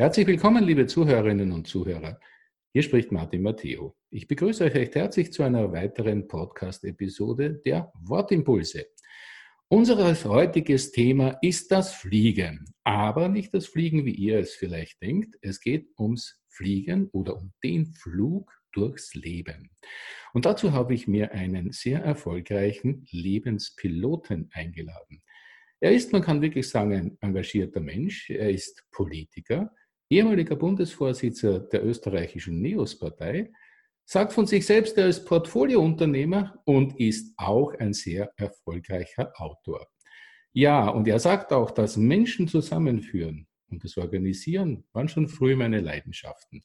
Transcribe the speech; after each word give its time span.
Herzlich 0.00 0.26
willkommen, 0.26 0.64
liebe 0.64 0.86
Zuhörerinnen 0.86 1.52
und 1.52 1.66
Zuhörer. 1.66 2.18
Hier 2.72 2.82
spricht 2.82 3.12
Martin 3.12 3.42
Matteo. 3.42 3.98
Ich 4.08 4.26
begrüße 4.26 4.64
euch 4.64 4.72
recht 4.72 4.94
herzlich 4.94 5.30
zu 5.30 5.42
einer 5.42 5.72
weiteren 5.72 6.26
Podcast-Episode 6.26 7.60
der 7.66 7.92
Wortimpulse. 8.00 8.86
Unser 9.68 9.98
heutiges 10.24 10.90
Thema 10.90 11.36
ist 11.42 11.70
das 11.70 11.92
Fliegen, 11.92 12.64
aber 12.82 13.28
nicht 13.28 13.52
das 13.52 13.66
Fliegen, 13.66 14.06
wie 14.06 14.14
ihr 14.14 14.38
es 14.38 14.54
vielleicht 14.54 15.02
denkt. 15.02 15.36
Es 15.42 15.60
geht 15.60 15.90
ums 15.98 16.40
Fliegen 16.48 17.10
oder 17.12 17.36
um 17.36 17.52
den 17.62 17.84
Flug 17.92 18.50
durchs 18.72 19.12
Leben. 19.14 19.68
Und 20.32 20.46
dazu 20.46 20.72
habe 20.72 20.94
ich 20.94 21.08
mir 21.08 21.32
einen 21.32 21.72
sehr 21.72 22.02
erfolgreichen 22.02 23.04
Lebenspiloten 23.10 24.48
eingeladen. 24.54 25.22
Er 25.78 25.92
ist, 25.92 26.10
man 26.10 26.22
kann 26.22 26.40
wirklich 26.40 26.70
sagen, 26.70 26.94
ein 26.94 27.18
engagierter 27.20 27.80
Mensch. 27.80 28.30
Er 28.30 28.48
ist 28.48 28.86
Politiker, 28.90 29.70
ehemaliger 30.10 30.56
Bundesvorsitzender 30.56 31.60
der 31.60 31.84
österreichischen 31.84 32.60
NEOS-Partei, 32.60 33.50
sagt 34.04 34.32
von 34.32 34.46
sich 34.46 34.66
selbst, 34.66 34.98
er 34.98 35.06
ist 35.06 35.24
Portfoliounternehmer 35.24 36.60
und 36.64 36.98
ist 36.98 37.32
auch 37.36 37.72
ein 37.74 37.92
sehr 37.92 38.32
erfolgreicher 38.36 39.32
Autor. 39.36 39.86
Ja, 40.52 40.88
und 40.88 41.06
er 41.06 41.20
sagt 41.20 41.52
auch, 41.52 41.70
dass 41.70 41.96
Menschen 41.96 42.48
zusammenführen 42.48 43.46
und 43.70 43.84
das 43.84 43.96
Organisieren 43.96 44.84
waren 44.92 45.08
schon 45.08 45.28
früh 45.28 45.54
meine 45.54 45.80
Leidenschaften. 45.80 46.64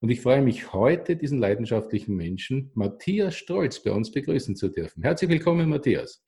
Und 0.00 0.08
ich 0.08 0.22
freue 0.22 0.40
mich 0.40 0.72
heute, 0.72 1.16
diesen 1.16 1.38
leidenschaftlichen 1.38 2.16
Menschen, 2.16 2.70
Matthias 2.74 3.36
Stolz, 3.36 3.82
bei 3.82 3.92
uns 3.92 4.10
begrüßen 4.10 4.56
zu 4.56 4.68
dürfen. 4.68 5.02
Herzlich 5.02 5.28
willkommen, 5.28 5.68
Matthias. 5.68 6.24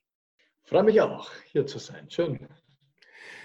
Freue 0.64 0.82
mich 0.82 1.00
auch, 1.00 1.30
hier 1.46 1.64
zu 1.64 1.78
sein. 1.78 2.10
Schön. 2.10 2.38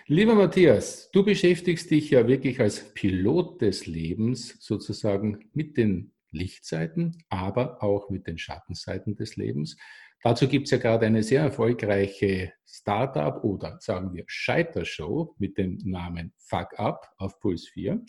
Lieber 0.07 0.35
Matthias, 0.35 1.09
du 1.11 1.23
beschäftigst 1.23 1.89
dich 1.89 2.09
ja 2.09 2.27
wirklich 2.27 2.59
als 2.59 2.93
Pilot 2.93 3.61
des 3.61 3.85
Lebens 3.85 4.57
sozusagen 4.59 5.49
mit 5.53 5.77
den 5.77 6.11
Lichtseiten, 6.31 7.23
aber 7.29 7.81
auch 7.81 8.09
mit 8.09 8.27
den 8.27 8.37
Schattenseiten 8.37 9.15
des 9.15 9.37
Lebens. 9.37 9.77
Dazu 10.21 10.49
gibt 10.49 10.67
es 10.67 10.71
ja 10.71 10.77
gerade 10.77 11.05
eine 11.05 11.23
sehr 11.23 11.41
erfolgreiche 11.41 12.51
Startup 12.65 13.41
oder 13.45 13.77
sagen 13.79 14.13
wir 14.13 14.25
Scheitershow 14.27 15.35
mit 15.37 15.57
dem 15.57 15.77
Namen 15.85 16.33
Fuck 16.37 16.77
Up 16.79 17.09
auf 17.17 17.39
Puls 17.39 17.69
4. 17.69 18.03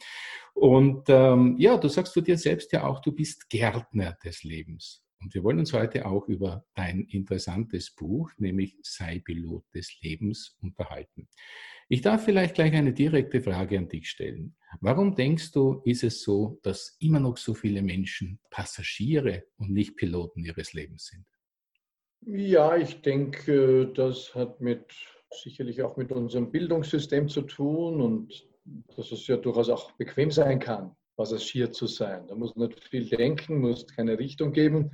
Und 0.54 1.04
ähm, 1.08 1.54
ja, 1.58 1.76
du 1.76 1.86
sagst 1.86 2.16
du 2.16 2.20
dir 2.20 2.38
selbst 2.38 2.72
ja 2.72 2.84
auch, 2.88 3.02
du 3.02 3.12
bist 3.12 3.48
Gärtner 3.48 4.18
des 4.24 4.42
Lebens. 4.42 5.04
Und 5.20 5.32
wir 5.32 5.44
wollen 5.44 5.60
uns 5.60 5.72
heute 5.72 6.06
auch 6.06 6.28
über 6.28 6.64
dein 6.74 7.04
interessantes 7.04 7.92
Buch, 7.92 8.30
nämlich 8.36 8.76
Sei 8.82 9.20
Pilot 9.20 9.64
des 9.72 10.00
Lebens, 10.02 10.56
unterhalten. 10.60 11.28
Ich 11.88 12.00
darf 12.00 12.24
vielleicht 12.24 12.54
gleich 12.54 12.72
eine 12.72 12.92
direkte 12.92 13.40
Frage 13.40 13.78
an 13.78 13.88
dich 13.88 14.08
stellen. 14.08 14.56
Warum 14.80 15.14
denkst 15.14 15.52
du, 15.52 15.82
ist 15.84 16.02
es 16.02 16.22
so, 16.22 16.58
dass 16.62 16.96
immer 17.00 17.20
noch 17.20 17.36
so 17.36 17.54
viele 17.54 17.82
Menschen 17.82 18.40
Passagiere 18.50 19.44
und 19.56 19.70
nicht 19.70 19.96
Piloten 19.96 20.44
ihres 20.44 20.72
Lebens 20.72 21.06
sind? 21.06 21.26
Ja, 22.26 22.76
ich 22.76 23.02
denke, 23.02 23.92
das 23.94 24.34
hat 24.34 24.60
mit 24.60 24.94
sicherlich 25.30 25.82
auch 25.82 25.96
mit 25.96 26.10
unserem 26.10 26.50
Bildungssystem 26.50 27.28
zu 27.28 27.42
tun 27.42 28.00
und 28.00 28.48
dass 28.96 29.12
es 29.12 29.26
ja 29.26 29.36
durchaus 29.36 29.68
auch 29.68 29.92
bequem 29.92 30.30
sein 30.30 30.58
kann, 30.58 30.96
Passagier 31.16 31.70
zu 31.70 31.86
sein. 31.86 32.26
Da 32.26 32.34
muss 32.34 32.56
nicht 32.56 32.82
viel 32.88 33.08
denken, 33.08 33.60
muss 33.60 33.86
keine 33.86 34.18
Richtung 34.18 34.52
geben 34.52 34.90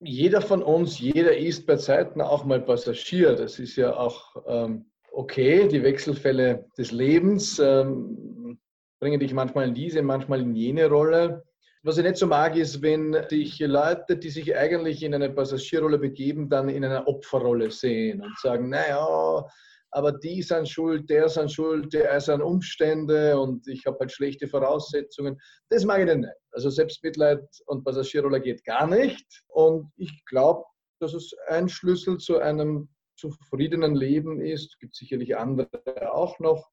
jeder 0.00 0.40
von 0.40 0.62
uns, 0.62 0.98
jeder 0.98 1.36
ist 1.36 1.66
bei 1.66 1.76
Zeiten 1.76 2.20
auch 2.20 2.44
mal 2.44 2.60
Passagier. 2.60 3.36
Das 3.36 3.58
ist 3.58 3.76
ja 3.76 3.96
auch 3.96 4.36
ähm, 4.46 4.86
okay. 5.12 5.68
Die 5.68 5.82
Wechselfälle 5.82 6.66
des 6.76 6.92
Lebens 6.92 7.58
ähm, 7.58 8.58
bringen 9.00 9.20
dich 9.20 9.32
manchmal 9.32 9.68
in 9.68 9.74
diese, 9.74 10.02
manchmal 10.02 10.40
in 10.40 10.54
jene 10.54 10.88
Rolle. 10.88 11.44
Was 11.82 11.96
ich 11.96 12.04
nicht 12.04 12.16
so 12.16 12.26
mag, 12.26 12.56
ist, 12.56 12.82
wenn 12.82 13.16
sich 13.30 13.58
Leute, 13.60 14.18
die 14.18 14.28
sich 14.28 14.54
eigentlich 14.54 15.02
in 15.02 15.14
eine 15.14 15.30
Passagierrolle 15.30 15.98
begeben, 15.98 16.50
dann 16.50 16.68
in 16.68 16.84
einer 16.84 17.08
Opferrolle 17.08 17.70
sehen 17.70 18.20
und 18.20 18.38
sagen, 18.38 18.68
naja, 18.68 19.46
aber 19.92 20.12
die 20.12 20.42
sind 20.42 20.68
schuld, 20.68 21.08
der 21.10 21.28
sind 21.28 21.50
schuld, 21.50 21.92
der 21.92 22.20
sind 22.20 22.42
Umstände 22.42 23.38
und 23.38 23.66
ich 23.66 23.86
habe 23.86 23.96
halt 24.00 24.12
schlechte 24.12 24.46
Voraussetzungen. 24.46 25.40
Das 25.68 25.84
mag 25.84 26.06
ich 26.06 26.14
nicht. 26.14 26.28
Also 26.52 26.70
Selbstmitleid 26.70 27.42
und 27.66 27.82
Passagierrolle 27.82 28.40
geht 28.40 28.62
gar 28.64 28.86
nicht. 28.86 29.26
Und 29.48 29.90
ich 29.96 30.24
glaube, 30.26 30.64
dass 31.00 31.14
es 31.14 31.32
ein 31.48 31.68
Schlüssel 31.68 32.18
zu 32.18 32.38
einem 32.38 32.88
zufriedenen 33.28 33.94
Leben 33.94 34.40
ist. 34.40 34.78
Gibt 34.80 34.96
sicherlich 34.96 35.36
andere 35.36 35.68
auch 36.12 36.38
noch. 36.38 36.70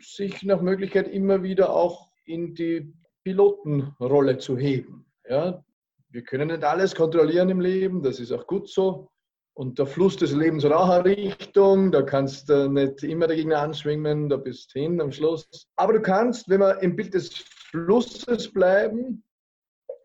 Sich 0.00 0.42
nach 0.42 0.60
Möglichkeit 0.60 1.08
immer 1.08 1.42
wieder 1.42 1.70
auch 1.74 2.10
in 2.24 2.54
die 2.54 2.92
Pilotenrolle 3.24 4.38
zu 4.38 4.56
heben. 4.56 5.06
Ja, 5.28 5.64
wir 6.10 6.22
können 6.22 6.48
nicht 6.48 6.64
alles 6.64 6.94
kontrollieren 6.94 7.50
im 7.50 7.60
Leben, 7.60 8.02
das 8.02 8.20
ist 8.20 8.32
auch 8.32 8.46
gut 8.46 8.68
so. 8.68 9.08
Und 9.54 9.78
der 9.78 9.86
Fluss 9.86 10.16
des 10.16 10.32
Lebens 10.32 10.64
hat 10.64 10.72
auch 10.72 10.88
eine 10.88 11.04
Richtung, 11.04 11.90
da 11.90 12.02
kannst 12.02 12.48
du 12.48 12.70
nicht 12.70 13.02
immer 13.02 13.26
dagegen 13.26 13.52
anschwimmen, 13.52 14.28
da 14.28 14.36
bist 14.36 14.74
du 14.74 14.80
hin 14.80 15.00
am 15.00 15.10
Schluss. 15.10 15.48
Aber 15.76 15.94
du 15.94 16.00
kannst, 16.00 16.48
wenn 16.48 16.60
wir 16.60 16.80
im 16.80 16.94
Bild 16.94 17.14
des 17.14 17.30
Flusses 17.70 18.52
bleiben, 18.52 19.24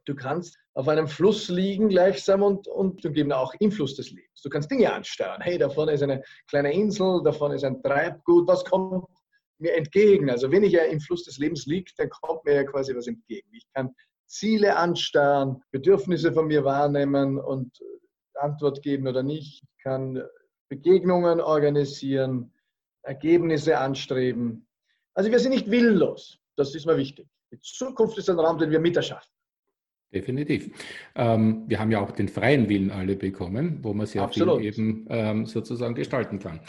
du 0.06 0.16
kannst 0.16 0.58
auf 0.74 0.88
einem 0.88 1.08
Fluss 1.08 1.50
liegen 1.50 1.90
gleichsam 1.90 2.42
und, 2.42 2.68
und 2.68 3.04
du 3.04 3.12
geben 3.12 3.32
auch 3.32 3.54
im 3.60 3.72
Fluss 3.72 3.96
des 3.96 4.12
Lebens. 4.12 4.42
Du 4.42 4.50
kannst 4.50 4.72
Dinge 4.72 4.92
ansteuern. 4.92 5.42
Hey, 5.42 5.58
da 5.58 5.70
vorne 5.70 5.94
ist 5.94 6.04
eine 6.04 6.24
kleine 6.48 6.74
Insel, 6.74 7.22
da 7.24 7.32
vorne 7.32 7.56
ist 7.56 7.64
ein 7.64 7.82
Treibgut, 7.82 8.48
was 8.48 8.66
kommt 8.66 9.06
mir 9.60 9.76
entgegen? 9.76 10.30
Also 10.30 10.52
wenn 10.52 10.64
ich 10.64 10.74
ja 10.74 10.84
im 10.84 11.00
Fluss 11.00 11.24
des 11.24 11.38
Lebens 11.38 11.66
liege, 11.66 11.92
dann 11.98 12.10
kommt 12.10 12.44
mir 12.46 12.56
ja 12.56 12.64
quasi 12.64 12.96
was 12.96 13.08
entgegen. 13.08 13.48
Ich 13.54 13.66
kann 13.74 13.94
Ziele 14.28 14.76
ansteuern, 14.76 15.62
Bedürfnisse 15.72 16.34
von 16.34 16.48
mir 16.48 16.64
wahrnehmen 16.64 17.38
und 17.38 17.78
Antwort 18.36 18.82
geben 18.82 19.08
oder 19.08 19.22
nicht. 19.24 19.64
Ich 19.64 19.84
kann 19.84 20.22
Begegnungen 20.70 21.40
organisieren, 21.40 22.52
Ergebnisse 23.04 23.78
anstreben. 23.78 24.68
Also 25.14 25.30
wir 25.30 25.40
sind 25.40 25.52
nicht 25.52 25.70
willlos. 25.70 26.40
Das 26.56 26.74
ist 26.74 26.86
mir 26.86 26.98
wichtig. 26.98 27.28
Die 27.52 27.60
Zukunft 27.60 28.18
ist 28.18 28.30
ein 28.30 28.40
Raum, 28.40 28.58
den 28.58 28.72
wir 28.72 28.80
miterschaffen. 28.80 29.33
Definitiv. 30.14 30.70
Ähm, 31.16 31.64
wir 31.68 31.80
haben 31.80 31.92
ja 31.92 32.00
auch 32.00 32.12
den 32.12 32.28
freien 32.28 32.70
Willen 32.70 32.92
alle 32.92 33.16
bekommen, 33.16 33.80
wo 33.82 33.94
man 33.94 34.06
sehr 34.06 34.22
Absolut. 34.22 34.60
viel 34.60 34.68
eben 34.68 35.08
ähm, 35.10 35.46
sozusagen 35.46 35.96
gestalten 35.96 36.40
kann. 36.40 36.60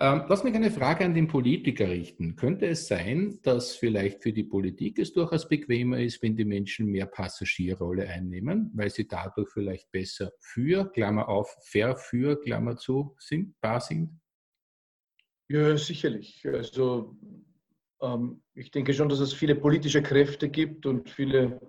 Ähm, 0.00 0.22
lass 0.28 0.44
mich 0.44 0.54
eine 0.54 0.70
Frage 0.70 1.04
an 1.04 1.14
den 1.14 1.28
Politiker 1.28 1.88
richten. 1.88 2.36
Könnte 2.36 2.66
es 2.66 2.86
sein, 2.86 3.38
dass 3.42 3.74
vielleicht 3.76 4.22
für 4.22 4.32
die 4.32 4.44
Politik 4.44 4.98
es 4.98 5.12
durchaus 5.12 5.48
bequemer 5.48 6.00
ist, 6.00 6.22
wenn 6.22 6.36
die 6.36 6.44
Menschen 6.44 6.86
mehr 6.86 7.06
Passagierrolle 7.06 8.08
einnehmen, 8.08 8.70
weil 8.74 8.90
sie 8.90 9.06
dadurch 9.06 9.50
vielleicht 9.50 9.90
besser 9.92 10.30
für, 10.40 10.90
Klammer 10.92 11.28
auf, 11.28 11.56
fair 11.62 11.96
für, 11.96 12.40
Klammer 12.40 12.76
zu, 12.76 13.16
sind, 13.18 13.60
bar 13.60 13.80
sind? 13.80 14.20
Ja, 15.48 15.76
sicherlich. 15.76 16.46
Also 16.46 17.16
ähm, 18.00 18.42
ich 18.54 18.70
denke 18.70 18.92
schon, 18.92 19.08
dass 19.08 19.20
es 19.20 19.32
viele 19.32 19.54
politische 19.54 20.02
Kräfte 20.02 20.48
gibt 20.48 20.86
und 20.86 21.10
viele 21.10 21.60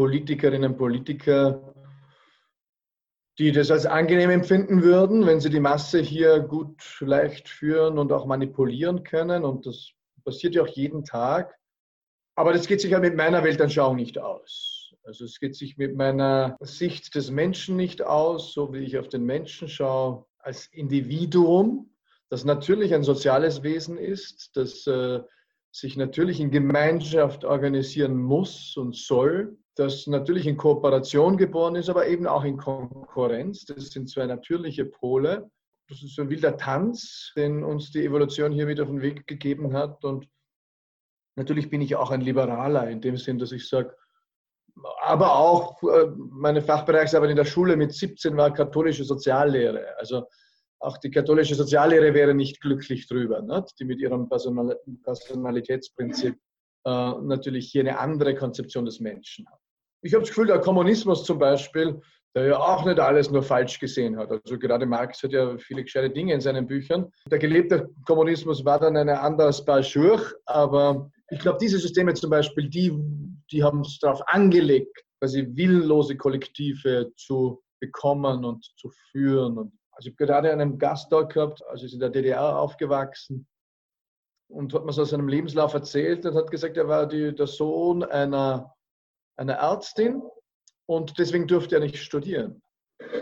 Politikerinnen 0.00 0.72
und 0.72 0.78
Politiker, 0.78 1.74
die 3.38 3.52
das 3.52 3.70
als 3.70 3.84
angenehm 3.84 4.30
empfinden 4.30 4.82
würden, 4.82 5.26
wenn 5.26 5.40
sie 5.40 5.50
die 5.50 5.60
Masse 5.60 6.00
hier 6.00 6.40
gut 6.40 6.82
leicht 7.00 7.50
führen 7.50 7.98
und 7.98 8.10
auch 8.10 8.24
manipulieren 8.24 9.02
können. 9.02 9.44
Und 9.44 9.66
das 9.66 9.90
passiert 10.24 10.54
ja 10.54 10.62
auch 10.62 10.68
jeden 10.68 11.04
Tag. 11.04 11.54
Aber 12.34 12.54
das 12.54 12.66
geht 12.66 12.80
sich 12.80 12.92
ja 12.92 12.98
mit 12.98 13.14
meiner 13.14 13.44
Weltanschauung 13.44 13.96
nicht 13.96 14.18
aus. 14.18 14.94
Also 15.04 15.26
es 15.26 15.38
geht 15.38 15.54
sich 15.54 15.76
mit 15.76 15.94
meiner 15.94 16.56
Sicht 16.60 17.14
des 17.14 17.30
Menschen 17.30 17.76
nicht 17.76 18.00
aus, 18.00 18.54
so 18.54 18.72
wie 18.72 18.78
ich 18.78 18.96
auf 18.96 19.08
den 19.08 19.24
Menschen 19.24 19.68
schaue, 19.68 20.24
als 20.38 20.66
Individuum, 20.72 21.94
das 22.30 22.46
natürlich 22.46 22.94
ein 22.94 23.02
soziales 23.02 23.62
Wesen 23.62 23.98
ist, 23.98 24.52
das 24.54 24.86
äh, 24.86 25.20
sich 25.72 25.98
natürlich 25.98 26.40
in 26.40 26.50
Gemeinschaft 26.50 27.44
organisieren 27.44 28.16
muss 28.16 28.78
und 28.78 28.96
soll, 28.96 29.58
das 29.76 30.06
natürlich 30.06 30.46
in 30.46 30.56
Kooperation 30.56 31.36
geboren 31.36 31.76
ist, 31.76 31.88
aber 31.88 32.06
eben 32.06 32.26
auch 32.26 32.44
in 32.44 32.56
Konkurrenz. 32.56 33.64
Das 33.64 33.90
sind 33.90 34.10
zwei 34.10 34.26
natürliche 34.26 34.84
Pole. 34.84 35.50
Das 35.88 36.02
ist 36.02 36.14
so 36.14 36.22
ein 36.22 36.30
wilder 36.30 36.56
Tanz, 36.56 37.32
den 37.36 37.64
uns 37.64 37.90
die 37.90 38.04
Evolution 38.04 38.52
hier 38.52 38.68
wieder 38.68 38.84
auf 38.84 38.90
den 38.90 39.02
Weg 39.02 39.26
gegeben 39.26 39.72
hat. 39.72 40.04
Und 40.04 40.28
natürlich 41.36 41.70
bin 41.70 41.80
ich 41.80 41.96
auch 41.96 42.10
ein 42.10 42.20
Liberaler 42.20 42.90
in 42.90 43.00
dem 43.00 43.16
Sinn, 43.16 43.38
dass 43.38 43.52
ich 43.52 43.68
sage, 43.68 43.94
aber 45.02 45.36
auch 45.36 45.82
äh, 45.82 46.06
meine 46.16 46.62
Fachbereichsarbeit 46.62 47.30
in 47.30 47.36
der 47.36 47.44
Schule 47.44 47.76
mit 47.76 47.92
17 47.92 48.36
war 48.36 48.52
katholische 48.52 49.04
Soziallehre. 49.04 49.96
Also 49.98 50.26
auch 50.78 50.98
die 50.98 51.10
katholische 51.10 51.54
Soziallehre 51.54 52.14
wäre 52.14 52.34
nicht 52.34 52.60
glücklich 52.60 53.06
drüber, 53.06 53.42
nicht? 53.42 53.78
die 53.78 53.84
mit 53.84 54.00
ihrem 54.00 54.28
Personalitätsprinzip 54.28 56.34
äh, 56.34 56.38
natürlich 56.84 57.70
hier 57.70 57.82
eine 57.82 57.98
andere 57.98 58.34
Konzeption 58.34 58.84
des 58.84 59.00
Menschen 59.00 59.46
hat. 59.48 59.58
Ich 60.02 60.14
habe 60.14 60.22
das 60.22 60.30
Gefühl, 60.30 60.46
der 60.46 60.60
Kommunismus 60.60 61.24
zum 61.24 61.38
Beispiel, 61.38 62.00
der 62.34 62.46
ja 62.46 62.58
auch 62.58 62.84
nicht 62.84 62.98
alles 62.98 63.30
nur 63.30 63.42
falsch 63.42 63.78
gesehen 63.78 64.16
hat. 64.16 64.30
Also 64.30 64.58
gerade 64.58 64.86
Marx 64.86 65.22
hat 65.22 65.32
ja 65.32 65.58
viele 65.58 65.82
gescheite 65.82 66.10
Dinge 66.10 66.32
in 66.32 66.40
seinen 66.40 66.66
Büchern. 66.66 67.10
Der 67.30 67.38
gelebte 67.38 67.90
Kommunismus 68.06 68.64
war 68.64 68.78
dann 68.78 68.96
eine 68.96 69.20
anders 69.20 69.64
Paar 69.64 69.82
aber 70.46 71.10
Ich 71.30 71.40
glaube, 71.40 71.58
diese 71.60 71.78
Systeme 71.78 72.14
zum 72.14 72.30
Beispiel, 72.30 72.68
die, 72.68 72.92
die 73.50 73.62
haben 73.62 73.80
es 73.80 73.98
darauf 73.98 74.22
angelegt, 74.28 74.96
quasi 75.18 75.46
willenlose 75.50 76.16
Kollektive 76.16 77.12
zu 77.16 77.62
bekommen 77.80 78.44
und 78.44 78.64
zu 78.76 78.90
führen. 79.10 79.58
Und 79.58 79.72
also 79.92 80.08
ich 80.08 80.14
habe 80.14 80.26
gerade 80.26 80.52
einen 80.52 80.78
Gast 80.78 81.10
dort 81.12 81.34
gehabt, 81.34 81.60
also 81.68 81.84
ist 81.84 81.94
in 81.94 82.00
der 82.00 82.10
DDR 82.10 82.58
aufgewachsen 82.58 83.46
und 84.50 84.74
hat 84.74 84.84
mir 84.84 84.92
so 84.92 85.02
aus 85.02 85.10
seinem 85.10 85.28
Lebenslauf 85.28 85.74
erzählt 85.74 86.26
und 86.26 86.34
hat 86.34 86.50
gesagt, 86.50 86.76
er 86.76 86.88
war 86.88 87.06
die, 87.06 87.34
der 87.34 87.46
Sohn 87.46 88.02
einer, 88.02 88.74
einer 89.36 89.54
Ärztin 89.54 90.22
und 90.86 91.18
deswegen 91.18 91.46
durfte 91.46 91.76
er 91.76 91.80
nicht 91.80 91.98
studieren. 91.98 92.62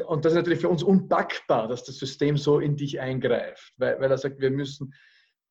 Und 0.06 0.24
das 0.24 0.32
ist 0.32 0.38
natürlich 0.38 0.60
für 0.60 0.68
uns 0.68 0.82
unpackbar, 0.82 1.68
dass 1.68 1.84
das 1.84 1.98
System 1.98 2.36
so 2.36 2.58
in 2.58 2.76
dich 2.76 2.98
eingreift, 2.98 3.72
weil, 3.76 4.00
weil 4.00 4.10
er 4.10 4.18
sagt, 4.18 4.40
wir 4.40 4.50
müssen 4.50 4.92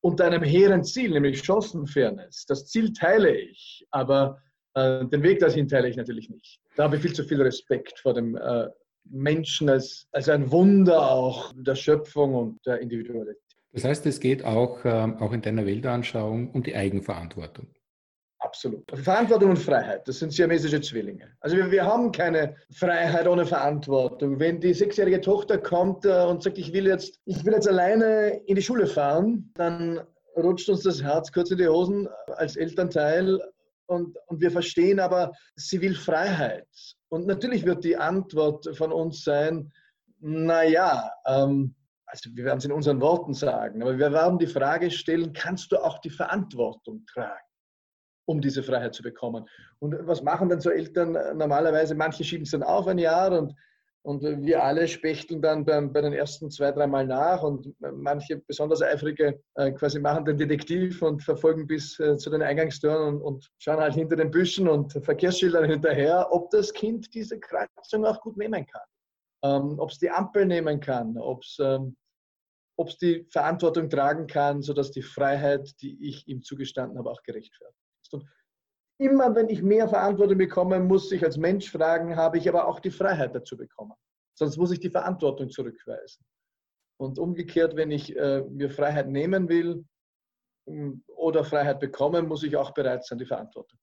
unter 0.01 0.25
einem 0.25 0.43
hehren 0.43 0.83
Ziel, 0.83 1.11
nämlich 1.11 1.43
Chancenfairness, 1.43 2.45
das 2.45 2.67
Ziel 2.67 2.93
teile 2.93 3.35
ich, 3.35 3.85
aber 3.91 4.41
äh, 4.73 5.05
den 5.05 5.23
Weg 5.23 5.39
dorthin 5.39 5.67
teile 5.67 5.89
ich 5.89 5.95
natürlich 5.95 6.29
nicht. 6.29 6.59
Da 6.75 6.83
habe 6.83 6.97
ich 6.97 7.01
viel 7.01 7.13
zu 7.13 7.23
viel 7.23 7.41
Respekt 7.41 7.99
vor 7.99 8.13
dem 8.13 8.35
äh, 8.35 8.67
Menschen 9.05 9.69
als, 9.69 10.07
als 10.11 10.29
ein 10.29 10.51
Wunder 10.51 11.09
auch 11.09 11.53
der 11.55 11.75
Schöpfung 11.75 12.35
und 12.35 12.65
der 12.65 12.79
Individualität. 12.79 13.41
Das 13.77 13.83
heißt, 13.83 14.07
es 14.07 14.19
geht 14.19 14.43
auch, 14.43 14.79
ähm, 14.85 15.21
auch 15.21 15.31
in 15.33 15.43
deiner 15.43 15.67
Weltanschauung 15.67 16.49
um 16.49 16.63
die 16.63 16.75
Eigenverantwortung. 16.75 17.67
Absolut. 18.39 18.89
Verantwortung 18.91 19.51
und 19.51 19.59
Freiheit, 19.59 20.07
das 20.07 20.17
sind 20.17 20.33
siamesische 20.33 20.81
Zwillinge. 20.81 21.29
Also 21.41 21.57
wir, 21.57 21.69
wir 21.69 21.85
haben 21.85 22.11
keine 22.11 22.55
Freiheit 22.71 23.27
ohne 23.27 23.45
Verantwortung. 23.45 24.39
Wenn 24.39 24.59
die 24.59 24.73
sechsjährige 24.73 25.21
Tochter 25.21 25.59
kommt 25.59 26.05
äh, 26.05 26.23
und 26.23 26.41
sagt, 26.41 26.57
ich 26.57 26.73
will 26.73 26.87
jetzt, 26.87 27.19
ich 27.25 27.45
will 27.45 27.53
jetzt 27.53 27.67
alleine 27.67 28.41
in 28.47 28.55
die 28.55 28.63
Schule 28.63 28.87
fahren, 28.87 29.51
dann 29.53 30.01
rutscht 30.35 30.69
uns 30.69 30.81
das 30.81 31.03
Herz 31.03 31.31
kurz 31.31 31.51
in 31.51 31.59
die 31.59 31.67
Hosen 31.67 32.09
als 32.37 32.55
Elternteil 32.55 33.39
und, 33.85 34.17
und 34.25 34.41
wir 34.41 34.49
verstehen 34.49 34.99
aber, 34.99 35.33
sie 35.55 35.81
will 35.81 35.93
Freiheit. 35.93 36.65
Und 37.09 37.27
natürlich 37.27 37.63
wird 37.63 37.83
die 37.83 37.95
Antwort 37.95 38.75
von 38.75 38.91
uns 38.91 39.23
sein, 39.23 39.71
naja, 40.19 41.11
ähm, 41.27 41.75
also 42.07 42.29
wir 42.33 42.45
werden 42.45 42.59
es 42.59 42.65
in 42.65 42.71
unseren 42.71 43.01
Worten 43.01 43.33
sagen, 43.33 43.81
aber 43.81 43.97
wir 43.97 44.11
werden 44.11 44.39
die 44.39 44.47
Frage 44.47 44.89
stellen, 44.89 45.33
kannst 45.33 45.71
du 45.71 45.77
auch 45.77 45.99
die 45.99 46.09
Verantwortung 46.09 47.05
tragen, 47.05 47.45
um 48.25 48.41
diese 48.41 48.63
Freiheit 48.63 48.95
zu 48.95 49.03
bekommen? 49.03 49.45
Und 49.79 49.95
was 50.07 50.23
machen 50.23 50.49
dann 50.49 50.61
so 50.61 50.69
Eltern 50.69 51.11
normalerweise? 51.37 51.95
Manche 51.95 52.23
schieben 52.23 52.43
es 52.43 52.51
dann 52.51 52.63
auf 52.63 52.87
ein 52.87 52.97
Jahr 52.97 53.37
und, 53.37 53.53
und 54.03 54.23
wir 54.23 54.63
alle 54.63 54.87
spechteln 54.87 55.41
dann 55.41 55.65
beim, 55.65 55.91
bei 55.91 55.99
den 55.99 56.13
ersten 56.13 56.49
zwei, 56.49 56.71
dreimal 56.71 57.05
nach 57.05 57.43
und 57.43 57.75
manche 57.79 58.37
besonders 58.37 58.81
eifrige 58.81 59.41
äh, 59.55 59.71
quasi 59.73 59.99
machen 59.99 60.23
den 60.23 60.37
Detektiv 60.37 61.01
und 61.01 61.21
verfolgen 61.21 61.67
bis 61.67 61.99
äh, 61.99 62.15
zu 62.15 62.29
den 62.29 62.41
Eingangstüren 62.41 63.15
und, 63.15 63.21
und, 63.21 63.51
schauen 63.57 63.81
halt 63.81 63.95
hinter 63.95 64.15
den 64.15 64.31
Büschen 64.31 64.69
und 64.69 64.93
Verkehrsschildern 64.93 65.65
hinterher, 65.65 66.25
ob 66.31 66.49
das 66.51 66.71
Kind 66.71 67.13
diese 67.13 67.37
Kreuzung 67.37 68.05
auch 68.05 68.21
gut 68.21 68.37
nehmen 68.37 68.65
kann 68.65 68.87
ähm, 69.43 69.79
ob 69.79 69.91
es 69.91 69.99
die 69.99 70.09
Ampel 70.09 70.45
nehmen 70.45 70.79
kann, 70.79 71.17
ob 71.17 71.43
es 71.43 71.57
ähm, 71.59 71.95
die 73.01 73.25
Verantwortung 73.31 73.89
tragen 73.89 74.27
kann, 74.27 74.61
sodass 74.61 74.91
die 74.91 75.01
Freiheit, 75.01 75.73
die 75.81 75.97
ich 76.07 76.27
ihm 76.27 76.41
zugestanden 76.41 76.97
habe, 76.97 77.09
auch 77.09 77.23
gerechtfertigt 77.23 77.77
ist. 78.03 78.13
Und 78.13 78.25
immer 78.99 79.35
wenn 79.35 79.49
ich 79.49 79.61
mehr 79.61 79.87
Verantwortung 79.87 80.37
bekomme, 80.37 80.79
muss 80.79 81.11
ich 81.11 81.23
als 81.23 81.37
Mensch 81.37 81.71
fragen, 81.71 82.15
habe 82.15 82.37
ich 82.37 82.47
aber 82.47 82.67
auch 82.67 82.79
die 82.79 82.91
Freiheit 82.91 83.33
dazu 83.33 83.57
bekommen. 83.57 83.93
Sonst 84.37 84.57
muss 84.57 84.71
ich 84.71 84.79
die 84.79 84.91
Verantwortung 84.91 85.49
zurückweisen. 85.49 86.23
Und 86.99 87.19
umgekehrt, 87.19 87.75
wenn 87.75 87.91
ich 87.91 88.15
äh, 88.15 88.41
mir 88.41 88.69
Freiheit 88.69 89.07
nehmen 89.07 89.49
will 89.49 89.85
ähm, 90.67 91.03
oder 91.07 91.43
Freiheit 91.43 91.79
bekommen, 91.79 92.27
muss 92.27 92.43
ich 92.43 92.55
auch 92.55 92.71
bereit 92.71 93.05
sein, 93.05 93.19
die 93.19 93.25
Verantwortung 93.25 93.79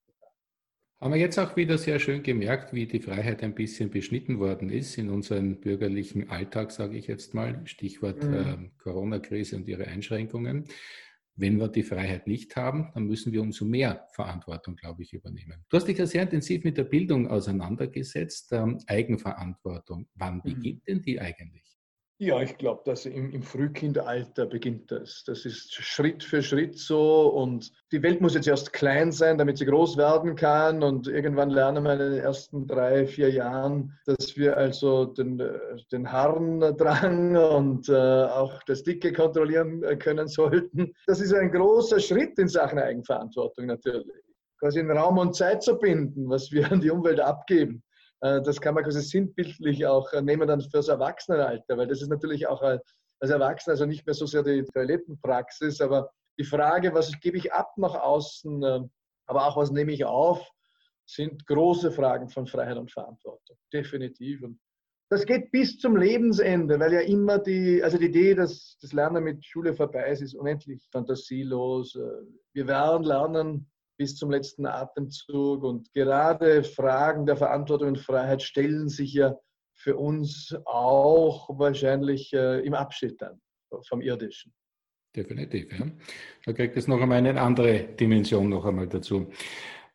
haben 1.01 1.13
wir 1.13 1.19
jetzt 1.19 1.37
auch 1.37 1.55
wieder 1.55 1.77
sehr 1.77 1.99
schön 1.99 2.23
gemerkt, 2.23 2.73
wie 2.73 2.87
die 2.87 3.01
Freiheit 3.01 3.43
ein 3.43 3.53
bisschen 3.53 3.89
beschnitten 3.89 4.39
worden 4.39 4.69
ist 4.69 4.97
in 4.97 5.09
unserem 5.09 5.59
bürgerlichen 5.59 6.29
Alltag, 6.29 6.71
sage 6.71 6.97
ich 6.97 7.07
jetzt 7.07 7.33
mal. 7.33 7.61
Stichwort 7.65 8.23
mhm. 8.23 8.33
äh, 8.33 8.69
Corona-Krise 8.81 9.57
und 9.57 9.67
ihre 9.67 9.87
Einschränkungen. 9.87 10.65
Wenn 11.37 11.57
wir 11.59 11.67
die 11.67 11.83
Freiheit 11.83 12.27
nicht 12.27 12.55
haben, 12.55 12.91
dann 12.93 13.07
müssen 13.07 13.33
wir 13.33 13.41
umso 13.41 13.65
mehr 13.65 14.07
Verantwortung, 14.13 14.77
glaube 14.77 15.03
ich, 15.03 15.11
übernehmen. 15.11 15.65
Du 15.69 15.75
hast 15.75 15.85
dich 15.85 15.97
ja 15.97 16.05
sehr 16.05 16.23
intensiv 16.23 16.63
mit 16.63 16.77
der 16.77 16.85
Bildung 16.85 17.27
auseinandergesetzt. 17.27 18.53
Ähm, 18.53 18.79
Eigenverantwortung. 18.87 20.07
Wann 20.15 20.37
mhm. 20.37 20.43
beginnt 20.43 20.87
denn 20.87 21.01
die 21.01 21.19
eigentlich? 21.19 21.74
Ja, 22.17 22.41
ich 22.41 22.57
glaube, 22.57 22.81
dass 22.85 23.05
im, 23.05 23.29
im 23.31 23.43
Frühkindalter 23.43 24.45
beginnt 24.45 24.89
das. 24.89 25.25
Das 25.25 25.43
ist 25.43 25.73
Schritt 25.73 26.23
für 26.23 26.41
Schritt 26.41 26.79
so 26.79 27.27
und 27.27 27.73
die 27.91 28.01
Welt 28.03 28.21
muss 28.21 28.35
jetzt 28.35 28.47
erst 28.47 28.71
klein 28.71 29.11
sein, 29.11 29.37
damit 29.37 29.57
sie 29.57 29.65
groß 29.65 29.97
werden 29.97 30.37
kann 30.37 30.81
und 30.81 31.09
irgendwann 31.09 31.49
lernen 31.49 31.83
wir 31.83 31.91
in 31.91 31.99
den 31.99 32.19
ersten 32.19 32.67
drei, 32.67 33.05
vier 33.05 33.31
Jahren, 33.31 33.91
dass 34.05 34.37
wir 34.37 34.55
also 34.55 35.03
den, 35.03 35.43
den 35.91 36.09
Harndrang 36.09 37.35
und 37.35 37.89
äh, 37.89 37.93
auch 37.93 38.63
das 38.63 38.83
Dicke 38.83 39.11
kontrollieren 39.11 39.83
äh, 39.83 39.97
können 39.97 40.29
sollten. 40.29 40.93
Das 41.07 41.19
ist 41.19 41.33
ein 41.33 41.51
großer 41.51 41.99
Schritt 41.99 42.39
in 42.39 42.47
Sachen 42.47 42.79
Eigenverantwortung 42.79 43.65
natürlich. 43.65 44.23
Quasi 44.59 44.79
in 44.79 44.89
Raum 44.89 45.17
und 45.17 45.35
Zeit 45.35 45.63
zu 45.63 45.77
binden, 45.77 46.29
was 46.29 46.49
wir 46.49 46.71
an 46.71 46.79
die 46.79 46.91
Umwelt 46.91 47.19
abgeben. 47.19 47.83
Äh, 48.25 48.41
das 48.41 48.59
kann 48.59 48.73
man 48.73 48.83
quasi 48.83 49.01
sinnbildlich 49.01 49.85
auch 49.85 50.11
äh, 50.13 50.21
nehmen 50.21 50.47
dann 50.47 50.61
fürs 50.61 50.87
Erwachsenenalter, 50.87 51.77
weil 51.77 51.87
das 51.87 52.01
ist 52.01 52.09
natürlich 52.09 52.47
auch 52.47 52.61
äh, 52.63 52.79
als 53.19 53.31
Erwachsener 53.31 53.73
also 53.73 53.85
nicht 53.85 54.05
mehr 54.05 54.15
so 54.15 54.25
sehr 54.25 54.43
die 54.43 54.63
Toilettenpraxis, 54.63 55.79
aber 55.79 56.11
die 56.37 56.43
Frage, 56.43 56.93
was 56.93 57.17
gebe 57.19 57.37
ich 57.37 57.53
ab 57.53 57.77
nach 57.77 57.95
außen, 57.95 58.89
aber 59.25 59.47
auch 59.47 59.55
was 59.55 59.71
nehme 59.71 59.93
ich 59.93 60.03
auf, 60.03 60.45
sind 61.05 61.47
große 61.47 61.91
Fragen 61.91 62.27
von 62.27 62.45
Freiheit 62.45 62.75
und 62.75 62.91
Verantwortung. 62.91 63.55
Definitiv. 63.71 64.43
Und 64.43 64.59
das 65.09 65.25
geht 65.25 65.49
bis 65.51 65.77
zum 65.77 65.95
Lebensende, 65.95 66.77
weil 66.77 66.91
ja 66.91 66.99
immer 66.99 67.39
die, 67.39 67.81
also 67.81 67.97
die 67.97 68.07
Idee, 68.07 68.35
dass 68.35 68.77
das 68.81 68.91
Lernen 68.91 69.23
mit 69.23 69.45
Schule 69.45 69.73
vorbei 69.73 70.09
ist, 70.09 70.21
ist 70.21 70.35
unendlich 70.35 70.85
fantasielos. 70.91 71.97
Wir 72.51 72.67
werden 72.67 73.05
lernen, 73.05 73.71
bis 73.97 74.15
zum 74.15 74.31
letzten 74.31 74.65
Atemzug. 74.65 75.63
Und 75.63 75.91
gerade 75.93 76.63
Fragen 76.63 77.25
der 77.25 77.37
Verantwortung 77.37 77.89
und 77.89 77.99
Freiheit 77.99 78.41
stellen 78.41 78.89
sich 78.89 79.13
ja 79.13 79.35
für 79.73 79.97
uns 79.97 80.55
auch 80.65 81.49
wahrscheinlich 81.59 82.33
äh, 82.33 82.59
im 82.65 82.73
Abschied 82.73 83.21
dann 83.21 83.39
vom 83.87 84.01
Irdischen. 84.01 84.53
Definitiv, 85.15 85.71
ja. 85.77 85.87
Da 86.45 86.53
kriegt 86.53 86.75
es 86.75 86.87
noch 86.87 87.01
einmal 87.01 87.19
eine 87.19 87.39
andere 87.39 87.79
Dimension 87.79 88.49
noch 88.49 88.65
einmal 88.65 88.87
dazu. 88.87 89.27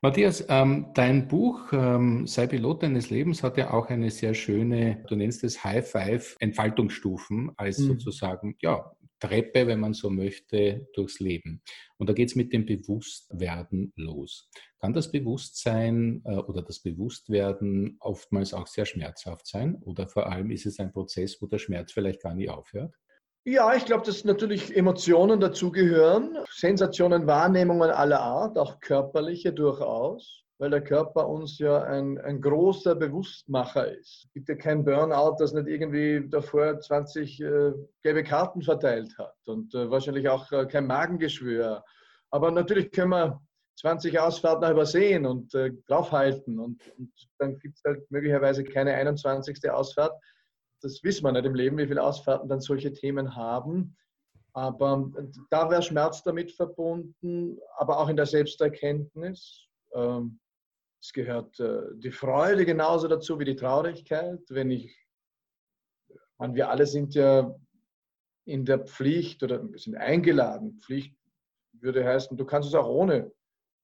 Matthias, 0.03 0.47
ähm, 0.49 0.87
dein 0.95 1.29
Buch 1.29 1.73
ähm, 1.73 2.27
Sei 2.27 2.47
Pilot 2.47 2.85
deines 2.85 3.11
Lebens 3.11 3.43
hat 3.43 3.59
ja 3.59 3.71
auch 3.71 3.91
eine 3.91 4.11
sehr 4.11 4.33
schöne, 4.33 5.05
du 5.09 5.17
nennst 5.17 5.45
es 5.45 5.63
High 5.63 5.87
Five 5.87 6.37
Entfaltungsstufen 6.41 7.53
als 7.59 7.79
mhm. 7.79 7.89
sozusagen, 7.89 8.57
ja, 8.63 8.91
Treppe, 9.21 9.67
wenn 9.67 9.79
man 9.79 9.93
so 9.93 10.11
möchte, 10.11 10.89
durchs 10.95 11.21
Leben. 11.21 11.63
Und 11.99 12.09
da 12.09 12.13
geht 12.13 12.31
es 12.31 12.37
mit 12.37 12.53
dem 12.53 12.67
Bewusstwerden 12.67 13.93
los. 13.97 14.49
Kann 14.81 14.93
das 14.93 15.13
Bewusstsein 15.13 16.23
äh, 16.25 16.37
oder 16.37 16.63
das 16.63 16.81
Bewusstwerden 16.81 17.97
oftmals 18.01 18.55
auch 18.55 18.67
sehr 18.67 18.87
schmerzhaft 18.87 19.47
sein? 19.47 19.77
Oder 19.83 20.09
vor 20.09 20.27
allem 20.27 20.51
ist 20.51 20.67
es 20.67 20.81
ein 20.81 20.93
Prozess, 20.93 21.41
wo 21.41 21.47
der 21.47 21.59
Schmerz 21.59 21.93
vielleicht 21.93 22.23
gar 22.23 22.35
nicht 22.35 22.51
aufhört? 22.51 22.95
Ja, 23.45 23.75
ich 23.75 23.87
glaube, 23.87 24.05
dass 24.05 24.25
natürlich 24.25 24.77
Emotionen 24.77 25.41
dazugehören, 25.41 26.39
Sensationen, 26.51 27.27
Wahrnehmungen 27.27 27.91
aller 27.91 28.21
Art, 28.21 28.59
auch 28.59 28.81
körperliche 28.81 29.53
durchaus 29.53 30.45
weil 30.61 30.69
der 30.69 30.85
Körper 30.85 31.27
uns 31.27 31.59
ja 31.59 31.85
ein, 31.85 32.19
ein 32.19 32.43
großer 32.43 32.95
Bewusstmacher 32.95 33.97
ist. 33.97 34.25
Es 34.27 34.33
gibt 34.35 34.49
ja 34.51 34.55
kein 34.57 34.85
Burnout, 34.85 35.37
das 35.39 35.55
nicht 35.55 35.67
irgendwie 35.67 36.29
davor 36.29 36.79
20 36.79 37.41
äh, 37.41 37.73
gelbe 38.03 38.23
Karten 38.23 38.61
verteilt 38.61 39.17
hat 39.17 39.37
und 39.47 39.75
äh, 39.75 39.91
wahrscheinlich 39.91 40.29
auch 40.29 40.53
äh, 40.53 40.67
kein 40.67 40.87
Magengeschwür. 40.87 41.83
Aber 42.31 42.51
natürlich 42.51 42.91
können 42.93 43.09
wir 43.09 43.41
20 43.81 44.21
Ausfahrten 44.21 44.71
übersehen 44.71 45.25
und 45.25 45.55
äh, 45.55 45.73
draufhalten 45.87 46.59
und, 46.59 46.83
und 46.99 47.11
dann 47.39 47.59
gibt 47.59 47.79
es 47.79 47.83
halt 47.83 48.11
möglicherweise 48.11 48.63
keine 48.63 48.93
21. 48.93 49.71
Ausfahrt. 49.71 50.13
Das 50.83 51.03
wissen 51.03 51.25
wir 51.25 51.33
nicht 51.33 51.47
im 51.47 51.55
Leben, 51.55 51.79
wie 51.79 51.87
viele 51.87 52.03
Ausfahrten 52.03 52.51
dann 52.51 52.61
solche 52.61 52.93
Themen 52.93 53.35
haben. 53.35 53.97
Aber 54.53 55.11
da 55.49 55.71
wäre 55.71 55.81
Schmerz 55.81 56.23
damit 56.23 56.53
verbunden, 56.53 57.59
aber 57.79 57.99
auch 57.99 58.11
in 58.11 58.17
der 58.17 58.27
Selbsterkenntnis. 58.27 59.67
Ähm, 59.95 60.39
es 61.01 61.13
gehört 61.13 61.59
äh, 61.61 61.83
die 61.95 62.11
Freude 62.11 62.67
genauso 62.67 63.09
dazu 63.09 63.39
wie 63.39 63.45
die 63.45 63.57
Traurigkeit. 63.57 64.41
Wenn 64.49 64.71
ich, 64.71 64.97
man, 66.39 66.55
wir 66.55 66.69
alle 66.69 66.87
sind 66.87 67.15
ja 67.15 67.55
in 68.45 68.65
der 68.65 68.81
Pflicht 68.81 69.43
oder 69.43 69.67
sind 69.77 69.97
eingeladen. 69.97 70.81
Pflicht 70.83 71.17
würde 71.73 72.05
heißen, 72.05 72.37
du 72.37 72.45
kannst 72.45 72.69
es 72.69 72.75
auch 72.75 72.89
ohne 72.89 73.33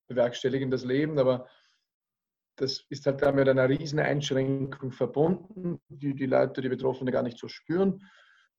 bewerkstelligen, 0.08 0.70
das 0.70 0.84
Leben, 0.84 1.18
aber 1.18 1.48
das 2.56 2.84
ist 2.88 3.06
halt 3.06 3.22
da 3.22 3.32
mit 3.32 3.48
einer 3.48 3.68
riesen 3.68 3.98
Einschränkung 3.98 4.90
verbunden, 4.90 5.78
die 5.88 6.14
die 6.14 6.26
Leute, 6.26 6.62
die 6.62 6.68
Betroffenen 6.68 7.12
gar 7.12 7.22
nicht 7.22 7.38
so 7.38 7.48
spüren. 7.48 8.02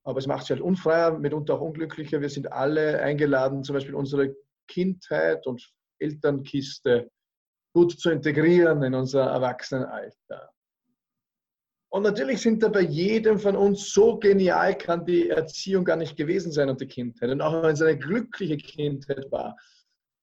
Aber 0.03 0.19
es 0.19 0.27
macht 0.27 0.45
sie 0.45 0.53
halt 0.53 0.61
unfreier, 0.61 1.17
mitunter 1.17 1.55
auch 1.55 1.61
unglücklicher. 1.61 2.21
Wir 2.21 2.29
sind 2.29 2.51
alle 2.51 3.01
eingeladen, 3.01 3.63
zum 3.63 3.73
Beispiel 3.73 3.95
unsere 3.95 4.35
Kindheit 4.67 5.45
und 5.47 5.67
Elternkiste 5.99 7.09
gut 7.77 7.99
zu 7.99 8.09
integrieren 8.09 8.81
in 8.81 8.95
unser 8.95 9.25
Erwachsenenalter. 9.25 10.49
Und 11.89 12.01
natürlich 12.01 12.41
sind 12.41 12.63
da 12.63 12.69
bei 12.69 12.81
jedem 12.81 13.37
von 13.37 13.55
uns 13.55 13.91
so 13.93 14.17
genial, 14.17 14.75
kann 14.75 15.05
die 15.05 15.29
Erziehung 15.29 15.85
gar 15.85 15.95
nicht 15.95 16.17
gewesen 16.17 16.51
sein 16.51 16.71
und 16.71 16.81
die 16.81 16.87
Kindheit. 16.87 17.29
Und 17.29 17.39
auch 17.39 17.61
wenn 17.61 17.75
es 17.75 17.81
eine 17.83 17.99
glückliche 17.99 18.57
Kindheit 18.57 19.31
war, 19.31 19.55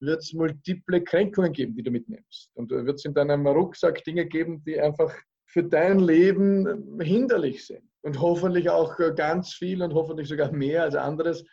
wird 0.00 0.20
es 0.20 0.32
multiple 0.32 1.04
Kränkungen 1.04 1.52
geben, 1.52 1.76
die 1.76 1.84
du 1.84 1.92
mitnimmst. 1.92 2.50
Und 2.54 2.70
wird 2.70 2.96
es 2.96 3.04
in 3.04 3.14
deinem 3.14 3.46
Rucksack 3.46 4.02
Dinge 4.02 4.26
geben, 4.26 4.64
die 4.64 4.80
einfach 4.80 5.14
für 5.46 5.62
dein 5.62 6.00
Leben 6.00 7.00
hinderlich 7.00 7.64
sind. 7.64 7.88
Und 8.02 8.20
hoffentlich 8.20 8.68
auch 8.68 8.96
ganz 9.14 9.54
viel 9.54 9.80
und 9.80 9.94
hoffentlich 9.94 10.28
sogar 10.28 10.50
mehr 10.50 10.82
als 10.82 10.96
anderes, 10.96 11.44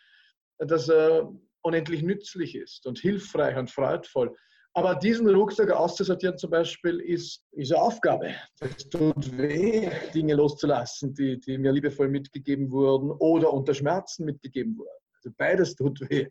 das 0.57 0.89
äh, 0.89 1.21
unendlich 1.61 2.01
nützlich 2.01 2.55
ist 2.55 2.87
und 2.87 2.97
hilfreich 2.97 3.55
und 3.55 3.69
freudvoll. 3.69 4.35
Aber 4.73 4.95
diesen 4.95 5.27
Rucksack 5.29 5.69
auszusortieren 5.71 6.37
zum 6.37 6.49
Beispiel 6.49 6.99
ist, 7.01 7.43
ist 7.51 7.73
eine 7.73 7.81
Aufgabe. 7.81 8.33
Es 8.61 8.87
tut 8.87 9.37
weh, 9.37 9.89
Dinge 10.13 10.35
loszulassen, 10.35 11.13
die, 11.13 11.39
die 11.39 11.57
mir 11.57 11.73
liebevoll 11.73 12.07
mitgegeben 12.07 12.71
wurden 12.71 13.11
oder 13.11 13.51
unter 13.51 13.73
Schmerzen 13.73 14.23
mitgegeben 14.25 14.77
wurden. 14.77 14.89
Also 15.15 15.29
beides 15.37 15.75
tut 15.75 15.99
weh. 16.09 16.27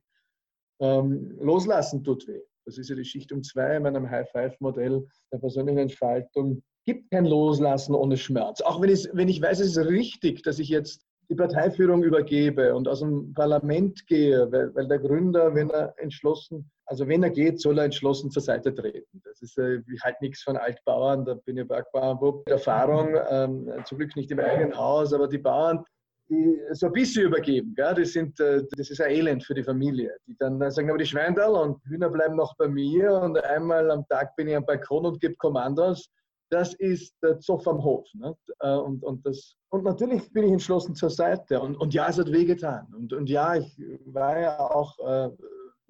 Ähm, 0.80 1.36
loslassen 1.38 2.02
tut 2.02 2.26
weh. 2.26 2.40
Das 2.64 2.78
ist 2.78 2.88
ja 2.88 2.96
die 2.96 3.04
Schichtung 3.04 3.42
2 3.42 3.76
in 3.76 3.82
meinem 3.82 4.08
High-Five-Modell 4.08 5.06
der 5.32 5.38
persönlichen 5.38 5.78
Entfaltung. 5.78 6.62
Gibt 6.86 7.10
kein 7.10 7.26
Loslassen 7.26 7.94
ohne 7.94 8.16
Schmerz. 8.16 8.62
Auch 8.62 8.80
wenn 8.80 8.90
ich, 8.90 9.06
wenn 9.12 9.28
ich 9.28 9.42
weiß, 9.42 9.60
es 9.60 9.76
ist 9.76 9.86
richtig, 9.86 10.42
dass 10.42 10.58
ich 10.58 10.70
jetzt 10.70 11.04
die 11.28 11.34
Parteiführung 11.34 12.02
übergebe 12.02 12.74
und 12.74 12.88
aus 12.88 13.00
dem 13.00 13.32
Parlament 13.34 14.06
gehe, 14.06 14.50
weil, 14.50 14.74
weil 14.74 14.88
der 14.88 14.98
Gründer, 14.98 15.54
wenn 15.54 15.70
er 15.70 15.94
entschlossen, 15.98 16.70
also 16.90 17.06
wenn 17.06 17.22
er 17.22 17.30
geht, 17.30 17.60
soll 17.60 17.78
er 17.78 17.84
entschlossen 17.84 18.32
zur 18.32 18.42
Seite 18.42 18.74
treten. 18.74 19.22
Das 19.24 19.40
ist 19.42 19.56
äh, 19.58 19.80
halt 20.02 20.20
nichts 20.20 20.42
von 20.42 20.56
Altbauern, 20.56 21.24
da 21.24 21.34
bin 21.34 21.56
ich 21.56 21.68
Bergbauernbub. 21.68 22.48
Erfahrung, 22.48 23.14
ähm, 23.30 23.72
zum 23.84 23.98
Glück 23.98 24.16
nicht 24.16 24.32
im 24.32 24.40
eigenen 24.40 24.76
Haus, 24.76 25.12
aber 25.12 25.28
die 25.28 25.38
Bauern, 25.38 25.84
die 26.28 26.60
so 26.72 26.86
ein 26.86 26.92
bisschen 26.92 27.26
übergeben, 27.26 27.74
gell? 27.76 27.94
Das, 27.94 28.12
sind, 28.12 28.40
äh, 28.40 28.64
das 28.76 28.90
ist 28.90 29.00
ein 29.00 29.12
Elend 29.12 29.44
für 29.44 29.54
die 29.54 29.62
Familie. 29.62 30.16
Die 30.26 30.36
dann 30.40 30.58
sagen, 30.68 30.88
aber 30.90 30.98
die 30.98 31.06
Schweindal 31.06 31.52
und 31.52 31.80
Hühner 31.84 32.10
bleiben 32.10 32.34
noch 32.34 32.56
bei 32.56 32.66
mir 32.66 33.12
und 33.12 33.38
einmal 33.44 33.88
am 33.92 34.04
Tag 34.08 34.34
bin 34.34 34.48
ich 34.48 34.56
am 34.56 34.66
Balkon 34.66 35.06
und 35.06 35.20
gebe 35.20 35.36
Kommandos 35.36 36.10
das 36.50 36.74
ist 36.74 37.14
der 37.22 37.38
Zoff 37.38 37.66
am 37.68 37.82
Hof. 37.82 38.06
Ne? 38.14 38.34
Und, 38.58 39.04
und, 39.04 39.24
das, 39.24 39.54
und 39.70 39.84
natürlich 39.84 40.32
bin 40.32 40.44
ich 40.44 40.52
entschlossen 40.52 40.94
zur 40.94 41.10
Seite. 41.10 41.60
Und, 41.60 41.76
und 41.76 41.94
ja, 41.94 42.08
es 42.08 42.18
hat 42.18 42.30
wehgetan. 42.30 42.92
Und, 42.92 43.12
und 43.12 43.30
ja, 43.30 43.54
ich 43.54 43.78
war 44.06 44.38
ja 44.38 44.58
auch 44.58 44.98
äh, 44.98 45.30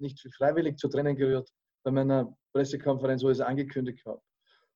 nicht 0.01 0.19
freiwillig 0.35 0.77
zu 0.77 0.87
Tränen 0.87 1.15
gerührt 1.15 1.49
bei 1.83 1.91
meiner 1.91 2.35
Pressekonferenz, 2.53 3.23
wo 3.23 3.29
ich 3.29 3.37
es 3.37 3.41
angekündigt 3.41 4.05
habe. 4.05 4.21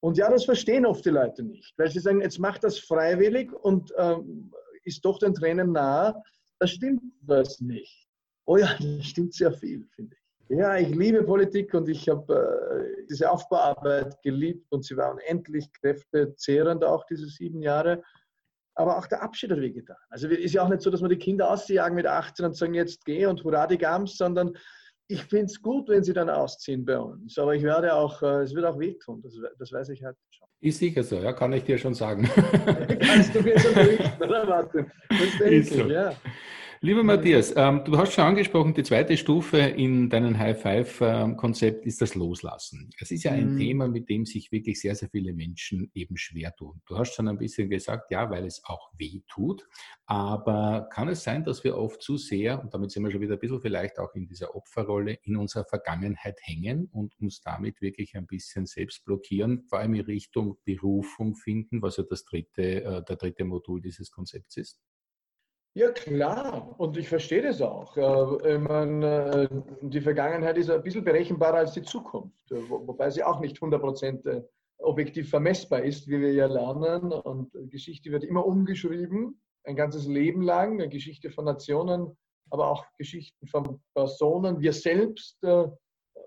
Und 0.01 0.17
ja, 0.17 0.29
das 0.29 0.45
verstehen 0.45 0.85
oft 0.85 1.03
die 1.05 1.09
Leute 1.09 1.43
nicht, 1.43 1.73
weil 1.77 1.89
sie 1.89 1.99
sagen, 1.99 2.21
jetzt 2.21 2.39
macht 2.39 2.63
das 2.63 2.79
freiwillig 2.79 3.51
und 3.51 3.93
ähm, 3.97 4.51
ist 4.83 5.03
doch 5.03 5.19
den 5.19 5.33
Tränen 5.33 5.71
nah. 5.71 6.21
Das 6.59 6.71
stimmt 6.71 7.01
was 7.21 7.59
nicht. 7.59 8.07
Oh 8.45 8.57
ja, 8.57 8.69
das 8.79 9.05
stimmt 9.05 9.33
sehr 9.33 9.51
viel, 9.51 9.87
finde 9.95 10.15
ich. 10.15 10.57
Ja, 10.57 10.77
ich 10.77 10.89
liebe 10.89 11.23
Politik 11.23 11.73
und 11.73 11.89
ich 11.89 12.07
habe 12.07 12.95
äh, 12.99 13.05
diese 13.09 13.31
Aufbauarbeit 13.31 14.21
geliebt 14.21 14.71
und 14.71 14.85
sie 14.85 14.95
war 14.95 15.11
unendlich 15.11 15.71
kräftezehrend 15.73 16.83
auch 16.83 17.03
diese 17.07 17.27
sieben 17.27 17.63
Jahre. 17.63 18.03
Aber 18.75 18.97
auch 18.97 19.07
der 19.07 19.23
Abschied 19.23 19.51
hat 19.51 19.59
wehgetan. 19.59 19.97
Also 20.09 20.27
ist 20.27 20.53
ja 20.53 20.61
auch 20.61 20.69
nicht 20.69 20.81
so, 20.81 20.91
dass 20.91 21.01
wir 21.01 21.09
die 21.09 21.17
Kinder 21.17 21.49
ausjagen 21.49 21.95
mit 21.95 22.05
18 22.05 22.45
und 22.45 22.55
sagen, 22.55 22.75
jetzt 22.75 23.05
geh 23.05 23.25
und 23.25 23.43
hurra 23.43 23.65
die 23.65 23.77
Gams, 23.77 24.17
sondern 24.17 24.55
ich 25.07 25.21
finde 25.23 25.45
es 25.45 25.61
gut, 25.61 25.87
wenn 25.89 26.03
sie 26.03 26.13
dann 26.13 26.29
ausziehen 26.29 26.83
bei 26.83 26.97
uns. 26.97 27.37
Aber 27.37 27.55
ich 27.55 27.63
werde 27.63 27.93
auch, 27.93 28.21
äh, 28.23 28.43
es 28.43 28.53
wird 28.55 28.65
auch 28.65 28.79
wehtun, 28.79 29.21
das, 29.21 29.33
das 29.59 29.71
weiß 29.71 29.89
ich 29.89 30.03
halt 30.03 30.17
schon. 30.29 30.47
Ist 30.61 30.79
sicher 30.79 31.03
so, 31.03 31.17
ja, 31.17 31.33
kann 31.33 31.53
ich 31.53 31.63
dir 31.63 31.77
schon 31.77 31.93
sagen. 31.93 32.27
Kannst 32.99 33.35
du 33.35 33.41
mir 33.41 33.59
schon 33.59 33.73
berichten, 33.75 34.23
oder 34.23 34.45
Martin? 34.45 34.91
Das 35.09 35.19
denke 35.39 35.55
ich, 35.55 35.69
so. 35.69 35.87
ja. 35.87 36.13
Lieber 36.85 37.03
Matthias, 37.03 37.51
ähm, 37.57 37.81
du 37.83 37.97
hast 37.97 38.13
schon 38.13 38.25
angesprochen, 38.25 38.75
die 38.75 38.83
zweite 38.83 39.17
Stufe 39.17 39.57
in 39.57 40.07
deinem 40.07 40.37
High-Five-Konzept 40.37 41.83
ist 41.83 41.99
das 41.99 42.13
Loslassen. 42.13 42.91
Es 42.99 43.09
ist 43.09 43.23
ja 43.23 43.31
ein 43.31 43.55
mhm. 43.55 43.57
Thema, 43.57 43.87
mit 43.87 44.07
dem 44.07 44.27
sich 44.27 44.51
wirklich 44.51 44.79
sehr, 44.79 44.93
sehr 44.93 45.09
viele 45.09 45.33
Menschen 45.33 45.89
eben 45.95 46.15
schwer 46.15 46.55
tun. 46.55 46.83
Du 46.85 46.95
hast 46.95 47.15
schon 47.15 47.27
ein 47.27 47.39
bisschen 47.39 47.71
gesagt, 47.71 48.11
ja, 48.11 48.29
weil 48.29 48.45
es 48.45 48.63
auch 48.65 48.91
weh 48.99 49.21
tut. 49.27 49.67
Aber 50.05 50.87
kann 50.93 51.07
es 51.07 51.23
sein, 51.23 51.43
dass 51.43 51.63
wir 51.63 51.75
oft 51.75 52.03
zu 52.03 52.17
sehr, 52.17 52.61
und 52.61 52.71
damit 52.71 52.91
sind 52.91 53.03
wir 53.03 53.09
schon 53.09 53.21
wieder 53.21 53.33
ein 53.33 53.39
bisschen 53.39 53.61
vielleicht 53.61 53.97
auch 53.97 54.13
in 54.13 54.27
dieser 54.27 54.53
Opferrolle, 54.55 55.17
in 55.23 55.37
unserer 55.37 55.65
Vergangenheit 55.65 56.37
hängen 56.43 56.87
und 56.91 57.19
uns 57.19 57.41
damit 57.41 57.81
wirklich 57.81 58.15
ein 58.15 58.27
bisschen 58.27 58.67
selbst 58.67 59.03
blockieren, 59.05 59.63
vor 59.69 59.79
allem 59.79 59.95
in 59.95 60.01
Richtung 60.01 60.59
Berufung 60.63 61.33
finden, 61.33 61.81
was 61.81 61.97
ja 61.97 62.03
das 62.07 62.25
dritte, 62.25 62.83
äh, 62.83 63.03
der 63.03 63.15
dritte 63.15 63.43
Modul 63.43 63.81
dieses 63.81 64.11
Konzepts 64.11 64.57
ist? 64.57 64.79
Ja, 65.77 65.91
klar. 65.91 66.73
Und 66.77 66.95
ich 66.95 67.09
verstehe 67.09 67.41
das 67.41 67.61
auch. 67.61 67.97
Äh, 67.97 68.57
meine, 68.59 69.49
äh, 69.51 69.61
die 69.81 69.99
Vergangenheit 69.99 70.57
ist 70.57 70.69
ein 70.69 70.81
bisschen 70.81 71.03
berechenbarer 71.03 71.57
als 71.57 71.73
die 71.73 71.83
Zukunft, 71.83 72.49
äh, 72.49 72.69
wobei 72.69 73.09
sie 73.09 73.25
auch 73.25 73.41
nicht 73.41 73.59
100% 73.61 74.41
objektiv 74.77 75.29
vermessbar 75.29 75.83
ist, 75.83 76.07
wie 76.07 76.21
wir 76.21 76.31
ja 76.31 76.45
lernen. 76.45 77.11
Und 77.11 77.51
Geschichte 77.69 78.09
wird 78.09 78.23
immer 78.23 78.45
umgeschrieben, 78.45 79.41
ein 79.65 79.75
ganzes 79.75 80.07
Leben 80.07 80.43
lang, 80.43 80.73
eine 80.75 80.87
Geschichte 80.87 81.29
von 81.29 81.43
Nationen, 81.43 82.15
aber 82.51 82.71
auch 82.71 82.85
Geschichten 82.97 83.45
von 83.45 83.81
Personen. 83.93 84.61
Wir 84.61 84.71
selbst 84.71 85.41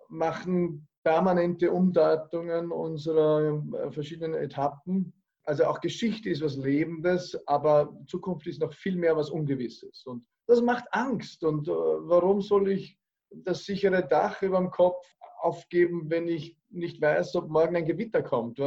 machen 0.08 0.88
permanente 1.04 1.70
Umdeutungen 1.70 2.70
unserer 2.72 3.62
verschiedenen 3.92 4.34
Etappen 4.34 5.17
also 5.48 5.64
auch 5.64 5.80
Geschichte 5.80 6.28
ist 6.28 6.42
was 6.42 6.56
Lebendes, 6.56 7.34
aber 7.46 7.98
Zukunft 8.06 8.46
ist 8.46 8.60
noch 8.60 8.74
viel 8.74 8.96
mehr 8.96 9.16
was 9.16 9.30
Ungewisses. 9.30 10.04
Und 10.04 10.22
das 10.46 10.60
macht 10.60 10.84
Angst. 10.90 11.42
Und 11.42 11.68
äh, 11.68 11.70
warum 11.72 12.42
soll 12.42 12.70
ich 12.70 12.98
das 13.30 13.64
sichere 13.64 14.06
Dach 14.06 14.42
über 14.42 14.58
dem 14.58 14.70
Kopf 14.70 15.06
aufgeben, 15.40 16.10
wenn 16.10 16.28
ich 16.28 16.58
nicht 16.68 17.00
weiß, 17.00 17.34
ob 17.36 17.48
morgen 17.48 17.76
ein 17.76 17.86
Gewitter 17.86 18.22
kommt? 18.22 18.60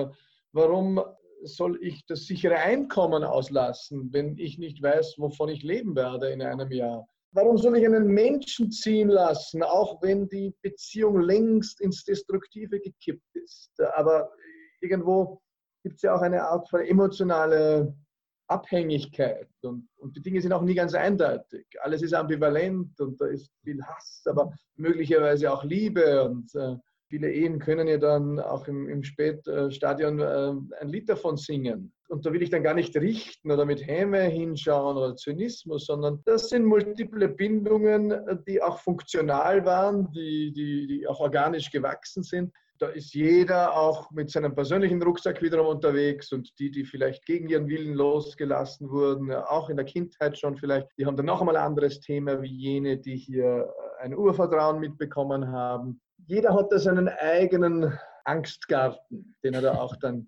Warum 0.54 1.00
soll 1.44 1.78
ich 1.84 2.04
das 2.08 2.26
sichere 2.26 2.56
Einkommen 2.58 3.24
auslassen, 3.24 4.12
wenn 4.12 4.36
ich 4.40 4.58
nicht 4.58 4.82
weiß, 4.82 5.20
wovon 5.20 5.50
ich 5.50 5.62
leben 5.62 5.96
werde 5.96 6.32
in 6.32 6.42
einem 6.42 6.72
Jahr? 6.72 7.08
Warum 7.32 7.60
soll 7.60 7.78
ich 7.78 7.86
einen 7.86 8.08
Menschen 8.08 8.72
ziehen 8.72 9.10
lassen, 9.10 9.62
auch 9.62 10.02
wenn 10.02 10.28
die 10.30 10.52
Beziehung 10.64 11.22
längst 11.22 11.80
ins 11.80 12.04
Destruktive 12.06 12.80
gekippt 12.80 13.36
ist? 13.36 13.80
Aber 13.94 14.32
irgendwo 14.82 15.42
gibt 15.84 15.96
es 15.96 16.02
ja 16.02 16.16
auch 16.16 16.22
eine 16.22 16.44
Art 16.44 16.70
von 16.70 16.82
emotionale 16.82 17.94
Abhängigkeit. 18.52 19.48
Und, 19.64 19.88
und 19.98 20.16
die 20.16 20.22
Dinge 20.22 20.42
sind 20.42 20.54
auch 20.54 20.62
nie 20.62 20.76
ganz 20.76 20.94
eindeutig. 20.94 21.66
Alles 21.82 22.02
ist 22.02 22.14
ambivalent 22.14 23.00
und 23.00 23.20
da 23.20 23.28
ist 23.28 23.50
viel 23.64 23.82
Hass, 23.84 24.24
aber 24.26 24.54
möglicherweise 24.76 25.52
auch 25.52 25.64
Liebe. 25.64 26.26
Und 26.26 26.54
äh, 26.56 26.76
viele 27.08 27.32
Ehen 27.32 27.60
können 27.60 27.88
ja 27.88 27.98
dann 27.98 28.40
auch 28.40 28.68
im, 28.68 28.90
im 28.90 29.04
Spätstadion 29.04 30.20
äh, 30.20 30.54
ein 30.82 30.90
Lied 30.90 31.10
davon 31.10 31.38
singen. 31.38 31.94
Und 32.10 32.26
da 32.26 32.34
will 32.34 32.42
ich 32.42 32.50
dann 32.50 32.64
gar 32.64 32.74
nicht 32.74 32.96
richten 32.98 33.52
oder 33.52 33.64
mit 33.64 33.88
Häme 33.88 34.24
hinschauen 34.24 34.98
oder 34.98 35.16
Zynismus, 35.16 35.86
sondern 35.86 36.22
das 36.26 36.50
sind 36.50 36.66
multiple 36.66 37.30
Bindungen, 37.30 38.14
die 38.46 38.62
auch 38.62 38.80
funktional 38.80 39.66
waren, 39.66 40.12
die, 40.12 40.52
die, 40.52 40.88
die 40.88 41.08
auch 41.08 41.22
organisch 41.22 41.72
gewachsen 41.72 42.24
sind 42.24 42.52
da 42.82 42.88
ist 42.88 43.14
jeder 43.14 43.78
auch 43.78 44.10
mit 44.10 44.32
seinem 44.32 44.56
persönlichen 44.56 45.02
Rucksack 45.04 45.42
wiederum 45.44 45.68
unterwegs 45.68 46.32
und 46.32 46.58
die, 46.58 46.72
die 46.72 46.84
vielleicht 46.84 47.24
gegen 47.26 47.48
ihren 47.48 47.68
Willen 47.68 47.94
losgelassen 47.94 48.90
wurden, 48.90 49.32
auch 49.32 49.70
in 49.70 49.78
der 49.78 49.86
Kindheit 49.86 50.36
schon 50.38 50.58
vielleicht, 50.58 50.88
die 50.98 51.06
haben 51.06 51.16
dann 51.16 51.28
noch 51.28 51.42
einmal 51.42 51.58
ein 51.58 51.64
anderes 51.64 52.00
Thema 52.00 52.42
wie 52.42 52.52
jene, 52.52 52.98
die 52.98 53.18
hier 53.18 53.72
äh, 54.00 54.04
ein 54.04 54.16
Urvertrauen 54.16 54.80
mitbekommen 54.80 55.52
haben. 55.52 56.02
Jeder 56.26 56.56
hat 56.56 56.72
da 56.72 56.80
seinen 56.80 57.08
eigenen 57.08 57.94
Angstgarten, 58.26 59.36
den 59.44 59.54
er 59.54 59.62
da 59.62 59.76
auch 59.76 59.96
dann 59.98 60.28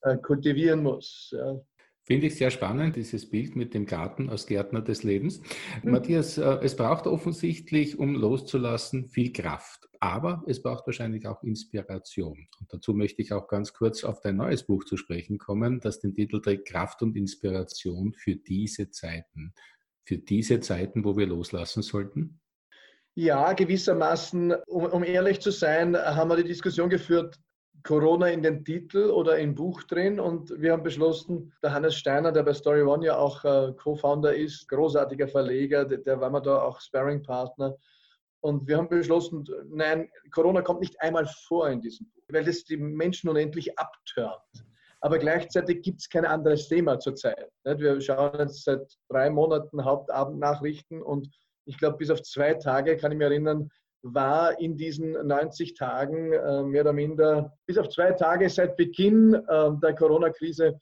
äh, 0.00 0.16
kultivieren 0.16 0.82
muss. 0.82 1.34
Ja. 1.36 1.60
Finde 2.04 2.28
ich 2.28 2.36
sehr 2.36 2.50
spannend, 2.50 2.96
dieses 2.96 3.28
Bild 3.28 3.54
mit 3.54 3.74
dem 3.74 3.84
Garten 3.84 4.30
als 4.30 4.46
Gärtner 4.46 4.80
des 4.80 5.02
Lebens. 5.02 5.42
Mhm. 5.82 5.90
Matthias, 5.90 6.38
äh, 6.38 6.58
es 6.62 6.74
braucht 6.74 7.06
offensichtlich, 7.06 7.98
um 7.98 8.14
loszulassen, 8.14 9.08
viel 9.08 9.30
Kraft. 9.30 9.91
Aber 10.02 10.42
es 10.48 10.60
braucht 10.60 10.84
wahrscheinlich 10.86 11.28
auch 11.28 11.44
Inspiration. 11.44 12.48
Und 12.58 12.72
dazu 12.72 12.92
möchte 12.92 13.22
ich 13.22 13.32
auch 13.32 13.46
ganz 13.46 13.72
kurz 13.72 14.02
auf 14.02 14.20
dein 14.20 14.34
neues 14.34 14.64
Buch 14.64 14.84
zu 14.84 14.96
sprechen 14.96 15.38
kommen, 15.38 15.78
das 15.78 16.00
den 16.00 16.12
Titel 16.12 16.40
trägt 16.40 16.66
Kraft 16.66 17.02
und 17.02 17.16
Inspiration 17.16 18.12
für 18.12 18.34
diese 18.34 18.90
Zeiten. 18.90 19.54
Für 20.04 20.18
diese 20.18 20.58
Zeiten, 20.58 21.04
wo 21.04 21.16
wir 21.16 21.28
loslassen 21.28 21.84
sollten? 21.84 22.40
Ja, 23.14 23.52
gewissermaßen, 23.52 24.54
um, 24.66 24.86
um 24.86 25.04
ehrlich 25.04 25.40
zu 25.40 25.52
sein, 25.52 25.96
haben 25.96 26.30
wir 26.30 26.36
die 26.36 26.48
Diskussion 26.48 26.90
geführt, 26.90 27.38
Corona 27.84 28.26
in 28.26 28.42
den 28.42 28.64
Titel 28.64 29.08
oder 29.08 29.38
im 29.38 29.54
Buch 29.54 29.84
drin 29.84 30.18
und 30.18 30.50
wir 30.60 30.72
haben 30.72 30.82
beschlossen, 30.82 31.52
der 31.62 31.74
Hannes 31.74 31.94
Steiner, 31.94 32.32
der 32.32 32.42
bei 32.42 32.54
Story 32.54 32.82
One 32.82 33.06
ja 33.06 33.18
auch 33.18 33.44
äh, 33.44 33.72
Co-Founder 33.80 34.34
ist, 34.34 34.68
großartiger 34.68 35.28
Verleger, 35.28 35.84
der, 35.84 35.98
der 35.98 36.20
war 36.20 36.30
mir 36.30 36.42
da 36.42 36.60
auch 36.62 36.80
Sparring-Partner, 36.80 37.76
Und 38.42 38.66
wir 38.66 38.76
haben 38.76 38.88
beschlossen, 38.88 39.44
nein, 39.68 40.10
Corona 40.32 40.62
kommt 40.62 40.80
nicht 40.80 41.00
einmal 41.00 41.26
vor 41.46 41.70
in 41.70 41.80
diesem 41.80 42.06
Buch, 42.06 42.22
weil 42.28 42.44
das 42.44 42.64
die 42.64 42.76
Menschen 42.76 43.30
unendlich 43.30 43.78
abtört. 43.78 44.42
Aber 45.00 45.18
gleichzeitig 45.18 45.82
gibt 45.82 46.00
es 46.00 46.08
kein 46.08 46.24
anderes 46.24 46.68
Thema 46.68 46.98
zurzeit. 46.98 47.50
Wir 47.64 48.00
schauen 48.00 48.38
jetzt 48.40 48.64
seit 48.64 48.92
drei 49.08 49.30
Monaten 49.30 49.84
Hauptabendnachrichten 49.84 51.02
und 51.02 51.28
ich 51.66 51.78
glaube, 51.78 51.98
bis 51.98 52.10
auf 52.10 52.22
zwei 52.22 52.54
Tage, 52.54 52.96
kann 52.96 53.12
ich 53.12 53.18
mich 53.18 53.26
erinnern, 53.26 53.68
war 54.02 54.58
in 54.60 54.76
diesen 54.76 55.12
90 55.12 55.74
Tagen 55.74 56.32
äh, 56.32 56.62
mehr 56.64 56.82
oder 56.82 56.92
minder, 56.92 57.56
bis 57.66 57.78
auf 57.78 57.88
zwei 57.88 58.10
Tage 58.12 58.48
seit 58.50 58.76
Beginn 58.76 59.34
äh, 59.34 59.70
der 59.80 59.94
Corona-Krise, 59.94 60.78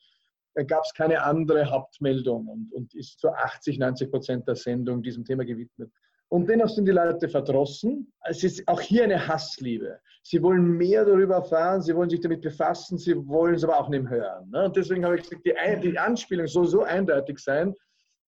äh, 0.55 0.65
gab 0.65 0.83
es 0.83 0.93
keine 0.95 1.21
andere 1.21 1.69
Hauptmeldung 1.69 2.47
und, 2.47 2.73
und 2.73 2.95
ist 2.95 3.19
zu 3.19 3.29
80, 3.29 3.77
90 3.77 4.09
Prozent 4.09 4.47
der 4.47 4.55
Sendung 4.55 5.03
diesem 5.03 5.23
Thema 5.23 5.45
gewidmet. 5.45 5.91
Und 6.31 6.47
dennoch 6.47 6.69
sind 6.69 6.85
die 6.85 6.93
Leute 6.93 7.27
verdrossen. 7.27 8.09
Es 8.23 8.41
ist 8.43 8.65
auch 8.65 8.79
hier 8.79 9.03
eine 9.03 9.27
Hassliebe. 9.27 9.99
Sie 10.23 10.41
wollen 10.41 10.77
mehr 10.77 11.03
darüber 11.03 11.35
erfahren, 11.35 11.81
sie 11.81 11.93
wollen 11.93 12.09
sich 12.09 12.21
damit 12.21 12.41
befassen, 12.41 12.97
sie 12.97 13.15
wollen 13.27 13.55
es 13.55 13.65
aber 13.65 13.77
auch 13.77 13.89
nicht 13.89 14.07
hören. 14.07 14.49
Ne? 14.49 14.63
Und 14.63 14.77
deswegen 14.77 15.03
habe 15.03 15.17
ich 15.17 15.23
gesagt, 15.23 15.45
die, 15.45 15.89
die 15.89 15.99
Anspielung 15.99 16.47
soll 16.47 16.67
so 16.67 16.83
eindeutig 16.83 17.37
sein, 17.39 17.75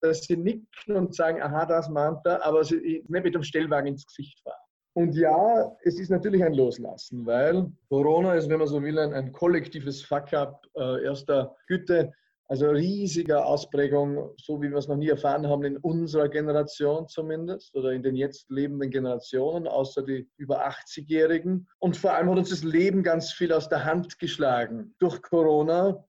dass 0.02 0.24
sie 0.24 0.36
nicken 0.36 0.96
und 0.96 1.14
sagen, 1.14 1.44
aha, 1.44 1.66
das 1.68 1.90
meint 1.90 2.26
er, 2.26 2.44
aber 2.44 2.64
sie 2.64 3.04
nicht 3.08 3.24
mit 3.24 3.36
dem 3.36 3.44
Stellwagen 3.44 3.90
ins 3.90 4.08
Gesicht 4.08 4.40
fahren. 4.40 4.56
Und 4.94 5.16
ja, 5.16 5.72
es 5.84 6.00
ist 6.00 6.10
natürlich 6.10 6.44
ein 6.44 6.56
Loslassen, 6.56 7.24
weil 7.26 7.72
Corona 7.88 8.34
ist, 8.34 8.50
wenn 8.50 8.60
man 8.60 8.68
so 8.68 8.82
will, 8.82 8.98
ein, 8.98 9.14
ein 9.14 9.32
kollektives 9.32 10.02
Fuck-up 10.02 10.66
äh, 10.76 11.04
erster 11.04 11.56
Güte, 11.68 12.12
also 12.52 12.70
riesiger 12.70 13.46
Ausprägung, 13.46 14.34
so 14.36 14.62
wie 14.62 14.70
wir 14.70 14.78
es 14.78 14.90
noch 14.90 14.98
nie 14.98 15.08
erfahren 15.08 15.48
haben 15.48 15.64
in 15.64 15.78
unserer 15.78 16.28
Generation 16.28 17.08
zumindest 17.08 17.74
oder 17.78 17.94
in 17.94 18.04
den 18.04 18.18
jetzt 18.18 18.52
lebenden 18.52 18.90
Generationen, 18.90 19.70
außer 19.70 20.04
die 20.04 20.30
über 20.36 20.68
80-Jährigen. 20.68 21.66
Und 21.80 21.96
vor 21.96 22.12
allem 22.12 22.30
hat 22.30 22.40
uns 22.40 22.50
das 22.50 22.66
Leben 22.66 23.04
ganz 23.04 23.32
viel 23.32 23.54
aus 23.54 23.70
der 23.70 23.86
Hand 23.86 24.20
geschlagen 24.20 24.94
durch 25.00 25.22
Corona. 25.22 26.04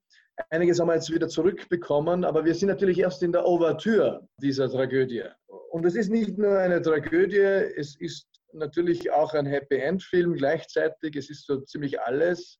Einiges 0.49 0.81
haben 0.81 0.89
wir 0.89 0.95
jetzt 0.95 1.13
wieder 1.13 1.29
zurückbekommen, 1.29 2.25
aber 2.25 2.43
wir 2.43 2.55
sind 2.55 2.67
natürlich 2.67 2.99
erst 2.99 3.23
in 3.23 3.31
der 3.31 3.45
Ouvertüre 3.45 4.27
dieser 4.41 4.69
Tragödie. 4.69 5.23
Und 5.71 5.85
es 5.85 5.95
ist 5.95 6.09
nicht 6.09 6.37
nur 6.37 6.57
eine 6.57 6.81
Tragödie, 6.81 7.37
es 7.37 7.95
ist 8.01 8.27
natürlich 8.51 9.09
auch 9.13 9.33
ein 9.33 9.45
Happy 9.45 9.77
End 9.77 10.03
Film 10.03 10.33
gleichzeitig. 10.33 11.15
Es 11.15 11.29
ist 11.29 11.47
so 11.47 11.61
ziemlich 11.61 12.01
alles. 12.01 12.59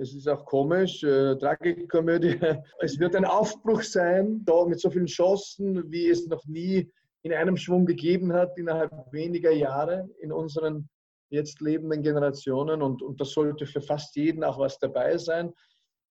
Es 0.00 0.14
ist 0.14 0.26
auch 0.28 0.46
komisch, 0.46 1.04
äh, 1.04 1.36
Tragikomödie. 1.36 2.40
Es 2.80 2.98
wird 2.98 3.14
ein 3.14 3.26
Aufbruch 3.26 3.82
sein, 3.82 4.42
da 4.46 4.64
mit 4.64 4.80
so 4.80 4.88
vielen 4.88 5.04
Chancen, 5.04 5.92
wie 5.92 6.08
es 6.08 6.26
noch 6.26 6.42
nie 6.46 6.90
in 7.22 7.34
einem 7.34 7.58
Schwung 7.58 7.84
gegeben 7.84 8.32
hat, 8.32 8.56
innerhalb 8.56 8.90
weniger 9.12 9.50
Jahre 9.50 10.08
in 10.20 10.32
unseren 10.32 10.88
jetzt 11.28 11.60
lebenden 11.60 12.02
Generationen. 12.02 12.80
Und, 12.80 13.02
und 13.02 13.20
das 13.20 13.32
sollte 13.32 13.66
für 13.66 13.82
fast 13.82 14.16
jeden 14.16 14.42
auch 14.42 14.58
was 14.58 14.78
dabei 14.78 15.18
sein. 15.18 15.52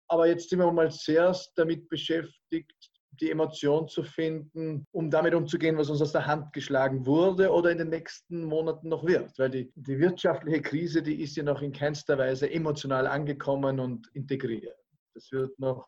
Aber 0.09 0.27
jetzt 0.27 0.51
sind 0.51 0.59
wir 0.59 0.71
mal 0.71 0.91
zuerst 0.91 1.53
damit 1.57 1.89
beschäftigt, 1.89 2.91
die 3.21 3.31
Emotion 3.31 3.89
zu 3.89 4.03
finden, 4.03 4.87
um 4.93 5.11
damit 5.11 5.35
umzugehen, 5.35 5.77
was 5.77 5.91
uns 5.91 6.03
aus 6.03 6.13
der 6.13 6.27
Hand 6.27 6.53
geschlagen 6.53 7.07
wurde 7.07 7.51
oder 7.51 7.71
in 7.71 7.79
den 7.79 7.91
nächsten 7.91 8.45
Monaten 8.45 8.89
noch 8.89 9.05
wird. 9.05 9.39
Weil 9.39 9.51
die, 9.51 9.73
die 9.75 9.99
wirtschaftliche 9.99 10.63
Krise, 10.63 11.03
die 11.03 11.21
ist 11.23 11.37
ja 11.37 11.43
noch 11.43 11.63
in 11.63 11.73
keinster 11.73 12.19
Weise 12.19 12.51
emotional 12.51 13.07
angekommen 13.07 13.81
und 13.81 14.09
integriert. 14.15 14.77
Das 15.15 15.31
wird 15.33 15.59
noch, 15.59 15.87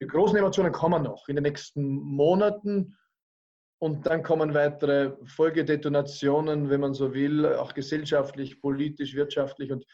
die 0.00 0.06
großen 0.06 0.36
Emotionen 0.36 0.72
kommen 0.72 1.02
noch 1.02 1.28
in 1.28 1.36
den 1.36 1.44
nächsten 1.44 1.82
Monaten 1.82 2.96
und 3.78 4.06
dann 4.06 4.22
kommen 4.22 4.54
weitere 4.54 5.14
Folgedetonationen, 5.26 6.70
wenn 6.70 6.80
man 6.80 6.94
so 6.94 7.14
will, 7.14 7.46
auch 7.54 7.74
gesellschaftlich, 7.74 8.60
politisch, 8.60 9.14
wirtschaftlich 9.14 9.72
und, 9.72 9.84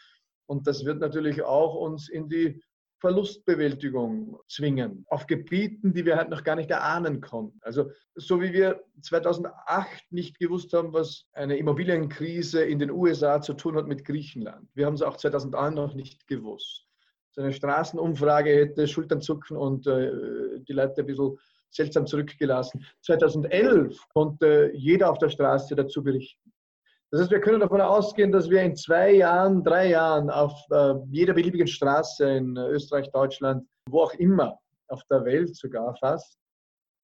und 0.46 0.66
das 0.66 0.84
wird 0.84 1.00
natürlich 1.00 1.42
auch 1.42 1.74
uns 1.74 2.08
in 2.08 2.28
die 2.28 2.62
Verlustbewältigung 3.00 4.38
zwingen, 4.46 5.06
auf 5.08 5.26
Gebieten, 5.26 5.94
die 5.94 6.04
wir 6.04 6.16
halt 6.16 6.28
noch 6.28 6.44
gar 6.44 6.56
nicht 6.56 6.70
erahnen 6.70 7.20
konnten. 7.20 7.58
Also 7.62 7.90
so 8.14 8.40
wie 8.40 8.52
wir 8.52 8.84
2008 9.00 10.12
nicht 10.12 10.38
gewusst 10.38 10.72
haben, 10.72 10.92
was 10.92 11.26
eine 11.32 11.56
Immobilienkrise 11.56 12.62
in 12.62 12.78
den 12.78 12.90
USA 12.90 13.40
zu 13.40 13.54
tun 13.54 13.76
hat 13.76 13.86
mit 13.86 14.04
Griechenland. 14.04 14.68
Wir 14.74 14.86
haben 14.86 14.94
es 14.94 15.02
auch 15.02 15.16
2001 15.16 15.74
noch 15.74 15.94
nicht 15.94 16.26
gewusst. 16.26 16.86
So 17.32 17.40
eine 17.40 17.52
Straßenumfrage 17.52 18.50
hätte 18.50 18.86
Schultern 18.86 19.22
zucken 19.22 19.56
und 19.56 19.86
äh, 19.86 20.60
die 20.60 20.72
Leute 20.72 21.00
ein 21.00 21.06
bisschen 21.06 21.38
seltsam 21.70 22.06
zurückgelassen. 22.06 22.84
2011 23.02 23.96
konnte 24.12 24.72
jeder 24.74 25.10
auf 25.10 25.18
der 25.18 25.30
Straße 25.30 25.74
dazu 25.74 26.02
berichten. 26.02 26.52
Das 27.10 27.22
heißt, 27.22 27.30
wir 27.32 27.40
können 27.40 27.60
davon 27.60 27.80
ausgehen, 27.80 28.30
dass 28.30 28.48
wir 28.48 28.62
in 28.62 28.76
zwei 28.76 29.10
Jahren, 29.12 29.64
drei 29.64 29.88
Jahren 29.88 30.30
auf 30.30 30.52
äh, 30.70 30.94
jeder 31.10 31.34
beliebigen 31.34 31.66
Straße 31.66 32.28
in 32.30 32.56
Österreich, 32.56 33.10
Deutschland, 33.10 33.66
wo 33.88 34.02
auch 34.02 34.14
immer, 34.14 34.58
auf 34.88 35.02
der 35.10 35.24
Welt 35.24 35.56
sogar 35.56 35.94
fast, 35.96 36.38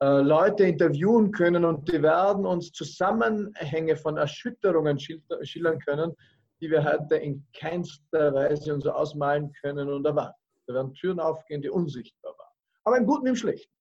äh, 0.03 0.21
Leute 0.21 0.65
interviewen 0.65 1.33
können 1.33 1.65
und 1.65 1.91
die 1.91 2.03
werden 2.03 2.47
uns 2.47 2.71
Zusammenhänge 2.71 3.97
von 3.97 4.17
Erschütterungen 4.17 4.99
schildern 4.99 5.79
können, 5.81 6.15
die 6.61 6.71
wir 6.71 6.85
heute 6.85 7.17
in 7.17 7.45
keinster 7.53 8.33
Weise 8.33 8.75
uns 8.75 8.87
ausmalen 8.87 9.53
können 9.61 9.89
und 9.89 10.05
erwarten. 10.05 10.39
Da 10.67 10.75
werden 10.75 10.95
Türen 10.95 11.19
aufgehen, 11.19 11.63
die 11.63 11.71
unsichtbar 11.71 12.33
waren. 12.39 12.55
Aber 12.85 12.97
im 12.99 13.07
Guten 13.07 13.27
im 13.27 13.37
Schlechten. 13.37 13.73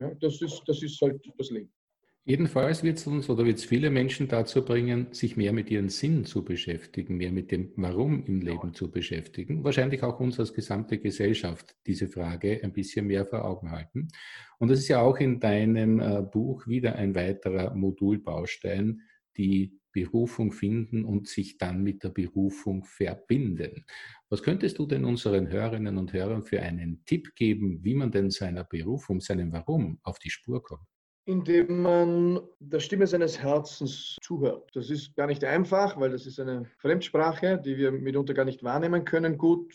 Ja, 0.00 0.10
das, 0.20 0.40
ist, 0.40 0.62
das 0.66 0.82
ist 0.82 1.00
halt 1.00 1.20
das 1.38 1.50
Leben. 1.50 1.72
Jedenfalls 2.24 2.84
wird 2.84 2.98
es 2.98 3.06
uns 3.08 3.28
oder 3.28 3.44
wird 3.44 3.58
es 3.58 3.64
viele 3.64 3.90
Menschen 3.90 4.28
dazu 4.28 4.64
bringen, 4.64 5.08
sich 5.10 5.36
mehr 5.36 5.52
mit 5.52 5.68
ihren 5.72 5.88
Sinn 5.88 6.24
zu 6.24 6.44
beschäftigen, 6.44 7.16
mehr 7.16 7.32
mit 7.32 7.50
dem 7.50 7.72
Warum 7.74 8.24
im 8.26 8.40
Leben 8.40 8.74
zu 8.74 8.92
beschäftigen. 8.92 9.64
Wahrscheinlich 9.64 10.04
auch 10.04 10.20
uns 10.20 10.38
als 10.38 10.54
gesamte 10.54 10.98
Gesellschaft 10.98 11.74
diese 11.84 12.06
Frage 12.06 12.60
ein 12.62 12.72
bisschen 12.72 13.08
mehr 13.08 13.26
vor 13.26 13.44
Augen 13.44 13.72
halten. 13.72 14.06
Und 14.60 14.70
das 14.70 14.78
ist 14.78 14.86
ja 14.86 15.00
auch 15.00 15.18
in 15.18 15.40
deinem 15.40 15.98
äh, 15.98 16.22
Buch 16.22 16.68
wieder 16.68 16.94
ein 16.94 17.16
weiterer 17.16 17.74
Modulbaustein, 17.74 19.00
die 19.36 19.80
Berufung 19.90 20.52
finden 20.52 21.04
und 21.04 21.26
sich 21.26 21.58
dann 21.58 21.82
mit 21.82 22.04
der 22.04 22.10
Berufung 22.10 22.84
verbinden. 22.84 23.84
Was 24.28 24.44
könntest 24.44 24.78
du 24.78 24.86
denn 24.86 25.04
unseren 25.04 25.48
Hörerinnen 25.48 25.98
und 25.98 26.12
Hörern 26.12 26.44
für 26.44 26.62
einen 26.62 27.04
Tipp 27.04 27.34
geben, 27.34 27.80
wie 27.82 27.94
man 27.94 28.12
denn 28.12 28.30
seiner 28.30 28.62
Berufung, 28.62 29.20
seinem 29.20 29.50
Warum 29.52 29.98
auf 30.04 30.20
die 30.20 30.30
Spur 30.30 30.62
kommt? 30.62 30.91
Indem 31.24 31.82
man 31.82 32.40
der 32.58 32.80
Stimme 32.80 33.06
seines 33.06 33.38
Herzens 33.40 34.16
zuhört. 34.22 34.70
Das 34.74 34.90
ist 34.90 35.14
gar 35.14 35.26
nicht 35.26 35.44
einfach, 35.44 35.98
weil 35.98 36.10
das 36.10 36.26
ist 36.26 36.40
eine 36.40 36.64
Fremdsprache, 36.78 37.60
die 37.64 37.76
wir 37.76 37.92
mitunter 37.92 38.34
gar 38.34 38.44
nicht 38.44 38.64
wahrnehmen 38.64 39.04
können. 39.04 39.38
Gut, 39.38 39.72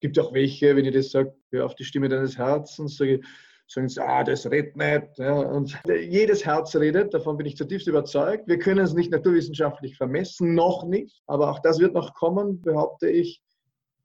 gibt 0.00 0.18
auch 0.18 0.32
welche, 0.32 0.74
wenn 0.74 0.84
ich 0.84 0.94
das 0.94 1.10
sage, 1.10 1.34
hör 1.50 1.66
auf 1.66 1.74
die 1.74 1.84
Stimme 1.84 2.08
deines 2.08 2.38
Herzens, 2.38 2.96
sagen 2.96 3.88
sie, 3.88 4.00
ah, 4.00 4.24
das 4.24 4.50
redet 4.50 4.76
nicht. 4.76 5.18
Ja, 5.18 5.34
und 5.34 5.78
jedes 5.86 6.46
Herz 6.46 6.74
redet, 6.76 7.12
davon 7.12 7.36
bin 7.36 7.46
ich 7.46 7.56
zutiefst 7.56 7.88
überzeugt. 7.88 8.46
Wir 8.46 8.58
können 8.58 8.84
es 8.84 8.94
nicht 8.94 9.10
naturwissenschaftlich 9.10 9.96
vermessen, 9.96 10.54
noch 10.54 10.84
nicht, 10.84 11.22
aber 11.26 11.50
auch 11.50 11.58
das 11.58 11.78
wird 11.78 11.92
noch 11.92 12.14
kommen, 12.14 12.62
behaupte 12.62 13.10
ich. 13.10 13.42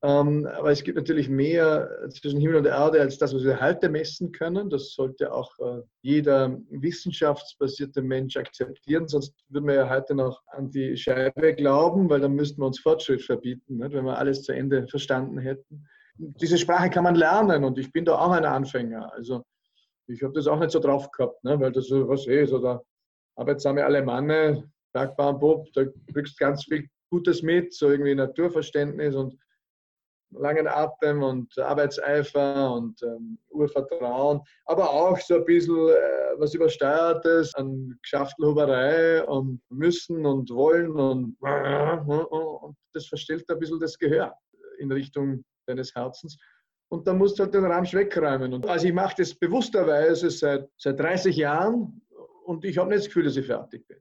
Ähm, 0.03 0.47
aber 0.47 0.71
es 0.71 0.83
gibt 0.83 0.97
natürlich 0.97 1.29
mehr 1.29 1.87
zwischen 2.09 2.39
Himmel 2.39 2.55
und 2.57 2.65
Erde 2.65 3.01
als 3.01 3.19
das, 3.19 3.35
was 3.35 3.43
wir 3.43 3.61
heute 3.61 3.87
messen 3.87 4.31
können. 4.31 4.69
Das 4.69 4.93
sollte 4.93 5.31
auch 5.31 5.51
äh, 5.59 5.81
jeder 6.01 6.57
wissenschaftsbasierte 6.71 8.01
Mensch 8.01 8.35
akzeptieren. 8.35 9.07
Sonst 9.07 9.35
würden 9.49 9.67
wir 9.67 9.75
ja 9.75 9.89
heute 9.89 10.15
noch 10.15 10.41
an 10.47 10.71
die 10.71 10.97
Scheibe 10.97 11.53
glauben, 11.53 12.09
weil 12.09 12.19
dann 12.19 12.33
müssten 12.33 12.61
wir 12.61 12.65
uns 12.65 12.79
Fortschritt 12.79 13.21
verbieten, 13.21 13.79
wenn 13.79 14.05
wir 14.05 14.17
alles 14.17 14.41
zu 14.41 14.53
Ende 14.53 14.87
verstanden 14.87 15.37
hätten. 15.37 15.85
Diese 16.17 16.57
Sprache 16.57 16.89
kann 16.89 17.03
man 17.03 17.15
lernen 17.15 17.63
und 17.63 17.77
ich 17.77 17.91
bin 17.91 18.05
da 18.05 18.17
auch 18.17 18.31
ein 18.31 18.45
Anfänger. 18.45 19.13
Also 19.13 19.43
ich 20.07 20.23
habe 20.23 20.33
das 20.33 20.47
auch 20.47 20.59
nicht 20.59 20.71
so 20.71 20.79
drauf 20.79 21.11
gehabt, 21.11 21.43
ne? 21.43 21.59
weil 21.59 21.71
das 21.71 21.87
so, 21.87 22.07
was 22.07 22.27
eh, 22.27 22.45
so 22.45 22.57
der 22.59 22.81
arbeitsame 23.35 23.85
Alemanne, 23.85 24.67
Bergbauernbub, 24.93 25.71
da 25.73 25.85
kriegst 26.11 26.39
ganz 26.39 26.63
viel 26.63 26.87
Gutes 27.11 27.43
mit, 27.43 27.73
so 27.73 27.89
irgendwie 27.89 28.15
Naturverständnis 28.15 29.15
und 29.15 29.37
langen 30.32 30.67
Atem 30.67 31.24
und 31.24 31.58
Arbeitseifer 31.58 32.74
und 32.74 33.02
ähm, 33.04 33.38
Urvertrauen, 33.50 34.41
aber 34.65 34.89
auch 34.89 35.17
so 35.20 35.36
ein 35.36 35.46
bisschen 35.46 35.89
äh, 35.89 36.38
was 36.38 36.54
Übersteuertes 36.54 37.54
an 37.56 37.98
Geschäftelhuberei 38.02 39.24
und 39.26 39.62
Müssen 39.70 40.26
und 40.26 40.50
Wollen 40.50 40.91
und, 40.91 41.36
und 41.41 42.78
das 42.94 43.08
verstellt 43.08 43.50
ein 43.50 43.60
bisschen 43.60 43.80
das 43.80 43.98
Gehör 43.98 44.34
in 44.80 44.91
Richtung 44.91 45.44
deines 45.67 45.94
Herzens. 45.96 46.38
Und 46.89 47.08
da 47.08 47.13
musst 47.13 47.39
du 47.39 47.44
halt 47.44 47.54
den 47.54 47.65
Ramsch 47.65 47.94
wegräumen. 47.94 48.54
Und 48.54 48.67
also 48.67 48.86
ich 48.86 48.94
mache 48.94 49.15
das 49.17 49.34
bewussterweise 49.34 50.30
seit, 50.30 50.70
seit 50.78 51.00
30 51.00 51.36
Jahren 51.38 52.02
und 52.46 52.65
ich 52.65 52.78
habe 52.78 52.89
nicht 52.89 53.00
das 53.00 53.06
Gefühl, 53.08 53.24
dass 53.24 53.38
ich 53.38 53.46
fertig 53.46 53.88
bin. 53.88 53.98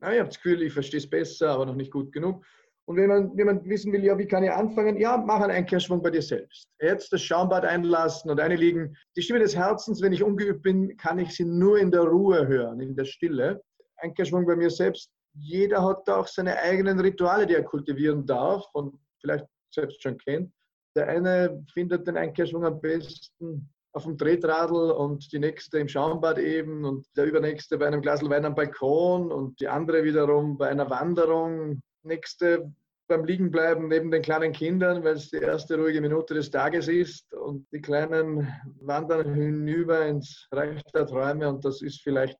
ich 0.00 0.06
habe 0.06 0.24
das 0.24 0.36
Gefühl, 0.36 0.62
ich 0.62 0.72
verstehe 0.72 0.98
es 0.98 1.08
besser, 1.08 1.50
aber 1.50 1.64
noch 1.64 1.74
nicht 1.74 1.90
gut 1.90 2.12
genug. 2.12 2.44
Und 2.88 2.96
wenn 2.96 3.08
man, 3.08 3.36
wenn 3.36 3.46
man 3.46 3.64
wissen 3.66 3.92
will, 3.92 4.02
ja, 4.02 4.16
wie 4.16 4.26
kann 4.26 4.42
ich 4.42 4.50
anfangen? 4.50 4.98
Ja, 4.98 5.18
mach 5.18 5.42
einen 5.42 5.50
Einkehrschwung 5.50 6.02
bei 6.02 6.08
dir 6.08 6.22
selbst. 6.22 6.68
Jetzt 6.80 7.12
das 7.12 7.20
Schaumbad 7.20 7.66
einlassen 7.66 8.30
und 8.30 8.40
einliegen. 8.40 8.96
Die 9.14 9.20
Stimme 9.20 9.40
des 9.40 9.54
Herzens, 9.54 10.00
wenn 10.00 10.14
ich 10.14 10.22
ungeübt 10.22 10.62
bin, 10.62 10.96
kann 10.96 11.18
ich 11.18 11.34
sie 11.34 11.44
nur 11.44 11.78
in 11.78 11.90
der 11.90 12.04
Ruhe 12.04 12.48
hören, 12.48 12.80
in 12.80 12.96
der 12.96 13.04
Stille. 13.04 13.60
Einkehrschwung 13.98 14.46
bei 14.46 14.56
mir 14.56 14.70
selbst 14.70 15.10
jeder 15.34 15.84
hat 15.84 16.08
da 16.08 16.16
auch 16.16 16.26
seine 16.26 16.56
eigenen 16.56 16.98
Rituale, 16.98 17.46
die 17.46 17.54
er 17.54 17.62
kultivieren 17.62 18.24
darf 18.24 18.64
und 18.72 18.98
vielleicht 19.20 19.44
selbst 19.70 20.02
schon 20.02 20.16
kennt. 20.16 20.50
Der 20.96 21.08
eine 21.08 21.62
findet 21.74 22.06
den 22.06 22.16
Einkehrschwung 22.16 22.64
am 22.64 22.80
besten 22.80 23.68
auf 23.92 24.04
dem 24.04 24.16
Tretradl 24.16 24.92
und 24.92 25.30
die 25.32 25.38
nächste 25.38 25.78
im 25.78 25.88
Schaumbad 25.88 26.38
eben 26.38 26.86
und 26.86 27.06
der 27.16 27.26
übernächste 27.26 27.76
bei 27.76 27.86
einem 27.86 28.00
Glas 28.00 28.22
Wein 28.22 28.46
am 28.46 28.54
Balkon 28.54 29.30
und 29.30 29.60
die 29.60 29.68
andere 29.68 30.04
wiederum 30.04 30.56
bei 30.56 30.68
einer 30.68 30.88
Wanderung. 30.88 31.82
Nächste 32.02 32.72
beim 33.08 33.24
Liegenbleiben 33.24 33.88
neben 33.88 34.10
den 34.10 34.22
kleinen 34.22 34.52
Kindern, 34.52 35.02
weil 35.02 35.14
es 35.14 35.30
die 35.30 35.38
erste 35.38 35.76
ruhige 35.76 36.00
Minute 36.00 36.34
des 36.34 36.50
Tages 36.50 36.88
ist 36.88 37.32
und 37.32 37.66
die 37.72 37.80
Kleinen 37.80 38.52
wandern 38.80 39.34
hinüber 39.34 40.06
ins 40.06 40.46
Reich 40.52 40.82
der 40.94 41.06
Träume 41.06 41.48
und 41.48 41.64
das 41.64 41.80
ist 41.80 42.02
vielleicht 42.02 42.38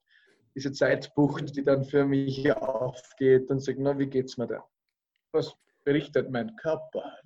diese 0.55 0.73
Zeitbucht, 0.73 1.57
die 1.57 1.65
dann 1.65 1.85
für 1.85 2.05
mich 2.05 2.53
aufgeht 2.53 3.51
und 3.51 3.61
sagt, 3.61 3.79
na, 3.81 3.99
wie 3.99 4.09
geht's 4.09 4.37
mir 4.37 4.47
da? 4.47 4.65
Was 5.33 5.55
berichtet 5.85 6.31
mein 6.31 6.55
Körper? 6.57 7.17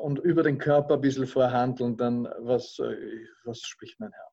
Und 0.00 0.20
über 0.20 0.42
den 0.42 0.58
Körper 0.58 0.94
ein 0.94 1.00
bisschen 1.00 1.26
vorhandeln, 1.26 1.96
dann 1.96 2.24
was, 2.38 2.78
äh, 2.78 3.26
was 3.44 3.60
spricht 3.60 3.98
mein 4.00 4.12
Herz? 4.12 4.27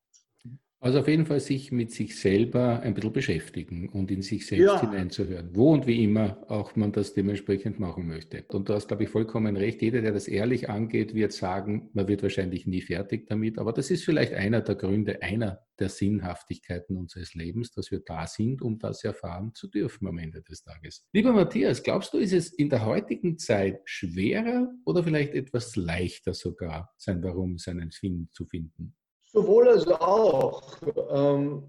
Also 0.82 1.00
auf 1.00 1.08
jeden 1.08 1.26
Fall 1.26 1.40
sich 1.40 1.72
mit 1.72 1.92
sich 1.92 2.20
selber 2.20 2.82
ein 2.82 2.94
bisschen 2.94 3.14
beschäftigen 3.14 3.90
und 3.90 4.12
in 4.12 4.22
sich 4.22 4.46
selbst 4.46 4.66
ja. 4.66 4.82
hineinzuhören, 4.82 5.50
wo 5.56 5.74
und 5.74 5.88
wie 5.88 6.04
immer 6.04 6.46
auch 6.48 6.76
man 6.76 6.92
das 6.92 7.14
dementsprechend 7.14 7.80
machen 7.80 8.08
möchte. 8.08 8.44
Und 8.50 8.70
du 8.70 8.74
hast, 8.74 8.90
glaube 8.90 9.04
ich, 9.04 9.10
vollkommen 9.10 9.58
recht. 9.58 9.82
Jeder, 9.82 10.02
der 10.02 10.12
das 10.12 10.28
ehrlich 10.28 10.70
angeht, 10.70 11.16
wird 11.16 11.32
sagen, 11.32 11.90
man 11.94 12.08
wird 12.08 12.22
wahrscheinlich 12.22 12.68
nie 12.68 12.82
fertig 12.82 13.26
damit. 13.28 13.58
Aber 13.58 13.74
das 13.74 13.90
ist 13.90 14.04
vielleicht 14.04 14.34
einer 14.34 14.62
der 14.62 14.76
Gründe, 14.76 15.24
einer 15.24 15.66
der 15.80 15.90
Sinnhaftigkeiten 15.90 16.98
unseres 16.98 17.34
Lebens, 17.34 17.72
dass 17.72 17.90
wir 17.90 18.02
da 18.06 18.28
sind, 18.28 18.62
um 18.62 18.78
das 18.78 19.04
erfahren 19.04 19.54
zu 19.56 19.68
dürfen 19.68 20.08
am 20.08 20.18
Ende 20.18 20.42
des 20.42 20.64
Tages. 20.64 21.06
Lieber 21.14 21.34
Matthias, 21.34 21.84
glaubst 21.84 22.14
du, 22.14 22.18
ist 22.18 22.34
es 22.34 22.54
in 22.54 22.70
der 22.70 22.86
heutigen 22.86 23.38
Zeit 23.38 23.82
schwerer 23.86 24.70
oder 24.86 25.04
vielleicht 25.04 25.34
etwas 25.34 25.76
leichter 25.76 26.34
sogar, 26.34 26.94
sein 26.98 27.24
Warum, 27.24 27.58
seinen 27.58 27.92
Sinn 27.92 28.30
zu 28.34 28.46
finden? 28.46 28.94
Sowohl 29.36 29.68
als 29.68 29.86
auch. 29.88 30.64
Ähm, 31.10 31.64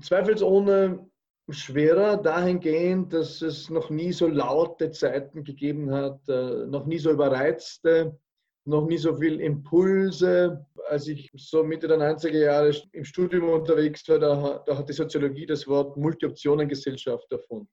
zweifelsohne 0.00 1.10
schwerer 1.48 2.16
dahingehend, 2.16 3.12
dass 3.12 3.42
es 3.42 3.68
noch 3.68 3.90
nie 3.90 4.12
so 4.12 4.28
laute 4.28 4.92
Zeiten 4.92 5.42
gegeben 5.42 5.90
hat, 5.90 6.20
äh, 6.28 6.66
noch 6.66 6.86
nie 6.86 6.98
so 6.98 7.10
überreizte, 7.10 8.16
noch 8.64 8.86
nie 8.86 8.98
so 8.98 9.16
viel 9.16 9.40
Impulse. 9.40 10.64
Als 10.88 11.08
ich 11.08 11.30
so 11.34 11.64
Mitte 11.64 11.88
der 11.88 11.98
90er 11.98 12.38
Jahre 12.38 12.72
im 12.92 13.04
Studium 13.04 13.48
unterwegs 13.48 14.08
war, 14.08 14.20
da, 14.20 14.62
da 14.64 14.78
hat 14.78 14.88
die 14.88 14.92
Soziologie 14.92 15.46
das 15.46 15.66
Wort 15.66 15.96
Multi-Optionen-Gesellschaft 15.96 17.30
erfunden. 17.32 17.68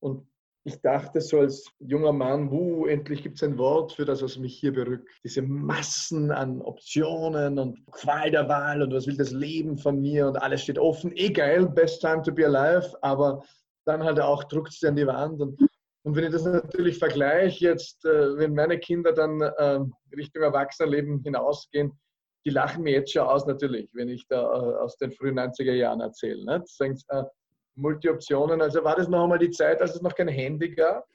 Und 0.00 0.26
ich 0.64 0.80
dachte 0.80 1.20
so 1.20 1.40
als 1.40 1.66
junger 1.80 2.12
Mann, 2.12 2.50
wuh, 2.50 2.86
endlich 2.86 3.22
gibt 3.22 3.36
es 3.36 3.42
ein 3.42 3.58
Wort 3.58 3.92
für 3.92 4.04
das, 4.04 4.22
was 4.22 4.38
mich 4.38 4.56
hier 4.58 4.72
berückt. 4.72 5.08
Diese 5.24 5.42
Massen 5.42 6.30
an 6.30 6.62
Optionen 6.62 7.58
und 7.58 7.84
Qual 7.90 8.30
der 8.30 8.48
Wahl 8.48 8.82
und 8.82 8.94
was 8.94 9.06
will 9.06 9.16
das 9.16 9.32
Leben 9.32 9.76
von 9.76 10.00
mir 10.00 10.28
und 10.28 10.36
alles 10.36 10.62
steht 10.62 10.78
offen. 10.78 11.12
Eh 11.16 11.30
geil, 11.30 11.66
best 11.66 12.00
time 12.00 12.22
to 12.22 12.32
be 12.32 12.46
alive, 12.46 12.96
aber 13.02 13.42
dann 13.86 14.04
halt 14.04 14.20
auch 14.20 14.44
druckt 14.44 14.72
es 14.72 14.84
an 14.84 14.94
die 14.94 15.06
Wand. 15.06 15.40
Und, 15.40 15.60
und, 16.04 16.14
wenn 16.14 16.24
ich 16.24 16.32
das 16.32 16.44
natürlich 16.44 16.98
vergleiche, 16.98 17.64
jetzt, 17.64 18.04
äh, 18.04 18.36
wenn 18.36 18.54
meine 18.54 18.78
Kinder 18.78 19.12
dann 19.12 19.40
äh, 19.40 19.80
Richtung 20.16 20.44
Erwachsenenleben 20.44 21.22
hinausgehen, 21.24 21.92
die 22.44 22.50
lachen 22.50 22.84
mir 22.84 22.92
jetzt 22.92 23.12
schon 23.12 23.22
aus 23.22 23.46
natürlich, 23.46 23.88
wenn 23.94 24.08
ich 24.08 24.26
da 24.28 24.42
äh, 24.42 24.76
aus 24.76 24.96
den 24.96 25.10
frühen 25.10 25.38
90er 25.38 25.72
Jahren 25.72 26.00
erzähle. 26.00 26.44
Ne? 26.44 26.62
Sagen, 26.66 26.96
äh, 27.08 27.24
Multi-Optionen. 27.76 28.60
Also 28.60 28.84
war 28.84 28.96
das 28.96 29.08
noch 29.08 29.24
einmal 29.24 29.38
die 29.38 29.50
Zeit, 29.50 29.80
als 29.80 29.94
es 29.94 30.02
noch 30.02 30.14
kein 30.14 30.28
Handy 30.28 30.74
gab 30.74 31.06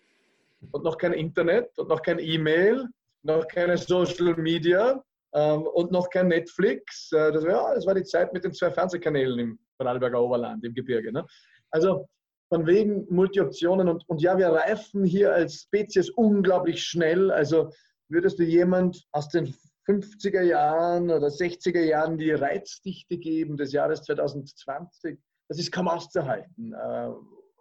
und 0.71 0.83
noch 0.83 0.97
kein 0.97 1.13
Internet 1.13 1.77
und 1.77 1.89
noch 1.89 2.01
kein 2.01 2.19
E-Mail, 2.19 2.87
noch 3.23 3.47
keine 3.47 3.77
Social 3.77 4.35
Media 4.35 5.03
ähm, 5.33 5.63
und 5.63 5.91
noch 5.91 6.09
kein 6.09 6.29
Netflix. 6.29 7.11
Äh, 7.11 7.31
das, 7.31 7.43
war, 7.43 7.51
ja, 7.51 7.75
das 7.75 7.85
war 7.85 7.93
die 7.93 8.03
Zeit 8.03 8.33
mit 8.33 8.43
den 8.43 8.53
zwei 8.53 8.71
Fernsehkanälen 8.71 9.39
im 9.39 9.59
Vorarlberger 9.77 10.21
Oberland, 10.21 10.63
im 10.63 10.73
Gebirge. 10.73 11.11
Ne? 11.11 11.25
Also 11.71 12.07
von 12.49 12.65
wegen 12.65 13.05
Multi-Optionen 13.09 13.89
und, 13.89 14.07
und 14.07 14.21
ja, 14.21 14.37
wir 14.37 14.49
reifen 14.49 15.03
hier 15.03 15.33
als 15.33 15.63
Spezies 15.63 16.09
unglaublich 16.09 16.83
schnell. 16.83 17.29
Also 17.31 17.71
würdest 18.09 18.39
du 18.39 18.43
jemand 18.43 19.05
aus 19.11 19.29
den 19.29 19.53
50er 19.85 20.41
Jahren 20.41 21.11
oder 21.11 21.27
60er 21.27 21.81
Jahren 21.81 22.17
die 22.17 22.31
Reizdichte 22.31 23.17
geben 23.17 23.57
des 23.57 23.71
Jahres 23.73 24.03
2020 24.03 25.19
das 25.47 25.59
ist 25.59 25.71
kaum 25.71 25.87
auszuhalten. 25.87 26.73
Äh, 26.73 27.09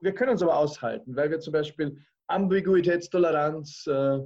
wir 0.01 0.15
können 0.15 0.35
es 0.35 0.43
aber 0.43 0.57
aushalten, 0.57 1.17
weil 1.17 1.31
wir 1.31 1.41
zum 1.41 1.53
Beispiel 1.53 1.99
Ambiguitätstoleranz 2.29 3.87
äh, 3.87 4.19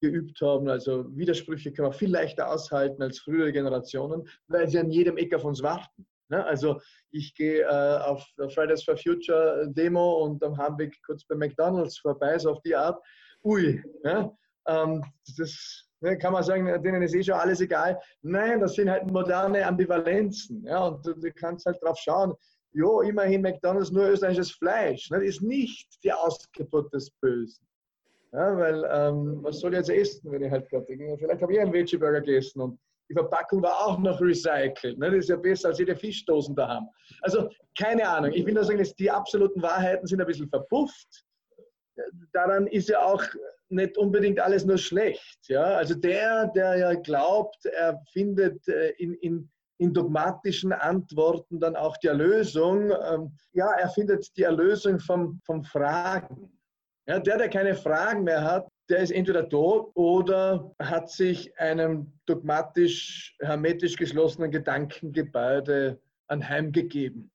geübt 0.00 0.40
haben. 0.40 0.68
Also 0.68 1.04
Widersprüche 1.16 1.72
können 1.72 1.88
wir 1.88 1.92
viel 1.92 2.10
leichter 2.10 2.50
aushalten 2.50 3.02
als 3.02 3.20
frühere 3.20 3.52
Generationen, 3.52 4.28
weil 4.48 4.68
sie 4.68 4.78
an 4.78 4.90
jedem 4.90 5.16
Eck 5.16 5.34
auf 5.34 5.44
uns 5.44 5.62
warten. 5.62 6.06
Ne? 6.28 6.44
Also 6.44 6.80
ich 7.10 7.34
gehe 7.34 7.62
äh, 7.62 7.98
auf 7.98 8.26
Fridays 8.52 8.84
for 8.84 8.96
Future 8.96 9.68
Demo 9.70 10.24
und 10.24 10.42
am 10.42 10.56
Heimweg 10.56 10.96
kurz 11.04 11.24
bei 11.24 11.34
McDonalds 11.36 11.98
vorbei, 11.98 12.38
so 12.38 12.52
auf 12.52 12.60
die 12.62 12.74
Art. 12.74 13.00
Ui, 13.44 13.82
ne? 14.02 14.30
ähm, 14.66 15.02
das 15.36 15.88
ne, 16.00 16.18
kann 16.18 16.32
man 16.32 16.42
sagen, 16.42 16.66
denen 16.82 17.02
ist 17.02 17.14
eh 17.14 17.22
schon 17.22 17.34
alles 17.34 17.60
egal. 17.60 17.98
Nein, 18.22 18.60
das 18.60 18.74
sind 18.74 18.90
halt 18.90 19.10
moderne 19.10 19.66
Ambivalenzen. 19.66 20.66
Und 20.68 21.06
du 21.06 21.32
kannst 21.32 21.66
halt 21.66 21.82
drauf 21.82 21.98
schauen, 21.98 22.34
ja, 22.74 23.02
immerhin 23.02 23.42
McDonalds 23.42 23.90
nur 23.90 24.08
österreichisches 24.08 24.52
Fleisch. 24.52 25.08
Das 25.08 25.22
ist 25.22 25.42
nicht 25.42 25.88
die 26.02 26.12
Ausgeburt 26.12 26.92
des 26.92 27.10
Bösen. 27.20 27.64
Ja, 28.32 28.56
weil, 28.58 28.84
ähm, 28.92 29.38
was 29.42 29.60
soll 29.60 29.72
ich 29.72 29.78
jetzt 29.78 29.90
essen, 29.90 30.32
wenn 30.32 30.42
ich 30.42 30.50
halt 30.50 30.68
gerade, 30.68 30.84
vielleicht 30.86 31.40
habe 31.40 31.52
ich 31.52 31.60
einen 31.60 31.72
Veggie 31.72 31.96
Burger 31.96 32.20
gegessen 32.20 32.60
und 32.60 32.80
die 33.08 33.14
Verpackung 33.14 33.62
war 33.62 33.86
auch 33.86 33.98
noch 33.98 34.20
recycelt. 34.20 34.98
Ne? 34.98 35.10
Das 35.10 35.20
ist 35.20 35.28
ja 35.28 35.36
besser 35.36 35.68
als 35.68 35.78
jede 35.78 35.94
Fischdosen 35.94 36.56
da 36.56 36.68
haben. 36.68 36.88
Also, 37.20 37.48
keine 37.78 38.08
Ahnung. 38.08 38.32
Ich 38.32 38.44
will 38.44 38.54
nur 38.54 38.64
sagen, 38.64 38.82
die 38.98 39.10
absoluten 39.10 39.62
Wahrheiten 39.62 40.06
sind 40.06 40.20
ein 40.20 40.26
bisschen 40.26 40.48
verpufft. 40.48 41.24
Daran 42.32 42.66
ist 42.66 42.88
ja 42.88 43.04
auch 43.04 43.22
nicht 43.68 43.96
unbedingt 43.98 44.40
alles 44.40 44.64
nur 44.64 44.78
schlecht. 44.78 45.38
Ja? 45.48 45.62
Also 45.76 45.94
der, 45.94 46.48
der 46.48 46.76
ja 46.76 46.94
glaubt, 46.94 47.64
er 47.66 48.02
findet 48.12 48.66
äh, 48.68 48.90
in, 48.98 49.14
in, 49.14 49.50
in 49.78 49.92
dogmatischen 49.92 50.72
Antworten 50.72 51.60
dann 51.60 51.76
auch 51.76 51.96
die 51.98 52.08
Erlösung. 52.08 52.90
Ähm, 52.90 53.36
ja, 53.52 53.72
er 53.72 53.88
findet 53.88 54.36
die 54.36 54.42
Erlösung 54.42 54.98
vom, 54.98 55.40
vom 55.44 55.64
Fragen. 55.64 56.50
Ja, 57.06 57.18
der, 57.18 57.38
der 57.38 57.48
keine 57.48 57.74
Fragen 57.74 58.24
mehr 58.24 58.42
hat, 58.42 58.66
der 58.88 58.98
ist 58.98 59.10
entweder 59.10 59.48
tot 59.48 59.90
oder 59.94 60.74
hat 60.78 61.10
sich 61.10 61.58
einem 61.58 62.12
dogmatisch, 62.26 63.36
hermetisch 63.40 63.96
geschlossenen 63.96 64.50
Gedankengebäude 64.50 66.00
anheimgegeben. 66.28 67.30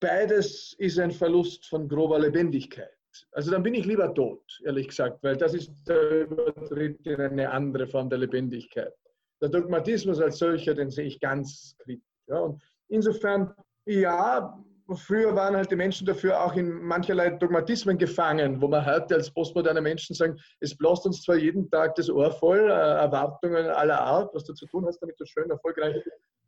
Beides 0.00 0.74
ist 0.78 0.98
ein 0.98 1.10
Verlust 1.10 1.66
von 1.66 1.88
grober 1.88 2.18
Lebendigkeit. 2.18 2.90
Also 3.32 3.50
dann 3.50 3.62
bin 3.62 3.74
ich 3.74 3.84
lieber 3.84 4.14
tot, 4.14 4.60
ehrlich 4.64 4.88
gesagt, 4.88 5.22
weil 5.22 5.36
das 5.36 5.54
ist 5.54 5.72
der 5.88 6.22
Übertritt 6.22 7.04
in 7.06 7.20
eine 7.20 7.50
andere 7.50 7.86
Form 7.86 8.08
der 8.08 8.18
Lebendigkeit 8.18 8.92
der 9.40 9.48
Dogmatismus 9.48 10.20
als 10.20 10.38
solcher, 10.38 10.74
den 10.74 10.90
sehe 10.90 11.06
ich 11.06 11.20
ganz 11.20 11.74
kritisch. 11.78 12.04
Ja. 12.26 12.40
Und 12.40 12.62
insofern, 12.88 13.54
ja, 13.86 14.58
früher 14.96 15.34
waren 15.34 15.56
halt 15.56 15.70
die 15.70 15.76
Menschen 15.76 16.06
dafür 16.06 16.42
auch 16.42 16.54
in 16.54 16.70
mancherlei 16.82 17.30
Dogmatismen 17.30 17.98
gefangen, 17.98 18.60
wo 18.60 18.68
man 18.68 18.84
heute 18.84 19.16
als 19.16 19.30
postmoderne 19.30 19.80
Menschen 19.80 20.14
sagen, 20.14 20.38
es 20.60 20.76
bläst 20.76 21.06
uns 21.06 21.22
zwar 21.22 21.36
jeden 21.36 21.70
Tag 21.70 21.94
das 21.96 22.08
Ohr 22.10 22.30
voll, 22.30 22.60
äh, 22.60 22.72
Erwartungen 22.72 23.66
aller 23.66 24.00
Art, 24.00 24.34
was 24.34 24.44
du 24.44 24.54
zu 24.54 24.66
tun 24.66 24.86
hast, 24.86 25.00
damit 25.00 25.18
du 25.18 25.26
schön 25.26 25.50
erfolgreich 25.50 25.96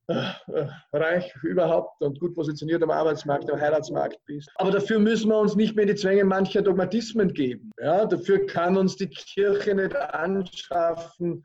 äh, 0.09 0.33
äh, 0.53 0.67
reich 0.93 1.33
überhaupt 1.45 2.03
und 2.03 2.19
gut 2.19 2.35
positioniert 2.35 2.83
am 2.83 2.91
Arbeitsmarkt, 2.91 3.51
am 3.51 3.61
Heiratsmarkt 3.61 4.19
bist. 4.27 4.51
Aber 4.57 4.73
dafür 4.73 4.99
müssen 4.99 5.29
wir 5.29 5.39
uns 5.39 5.55
nicht 5.55 5.77
mehr 5.77 5.87
die 5.87 5.95
Zwänge 5.95 6.25
mancher 6.25 6.63
Dogmatismen 6.63 7.33
geben. 7.33 7.71
Ja, 7.81 8.05
dafür 8.07 8.45
kann 8.47 8.77
uns 8.77 8.97
die 8.97 9.09
Kirche 9.09 9.75
nicht 9.75 9.95
anschaffen, 9.95 11.45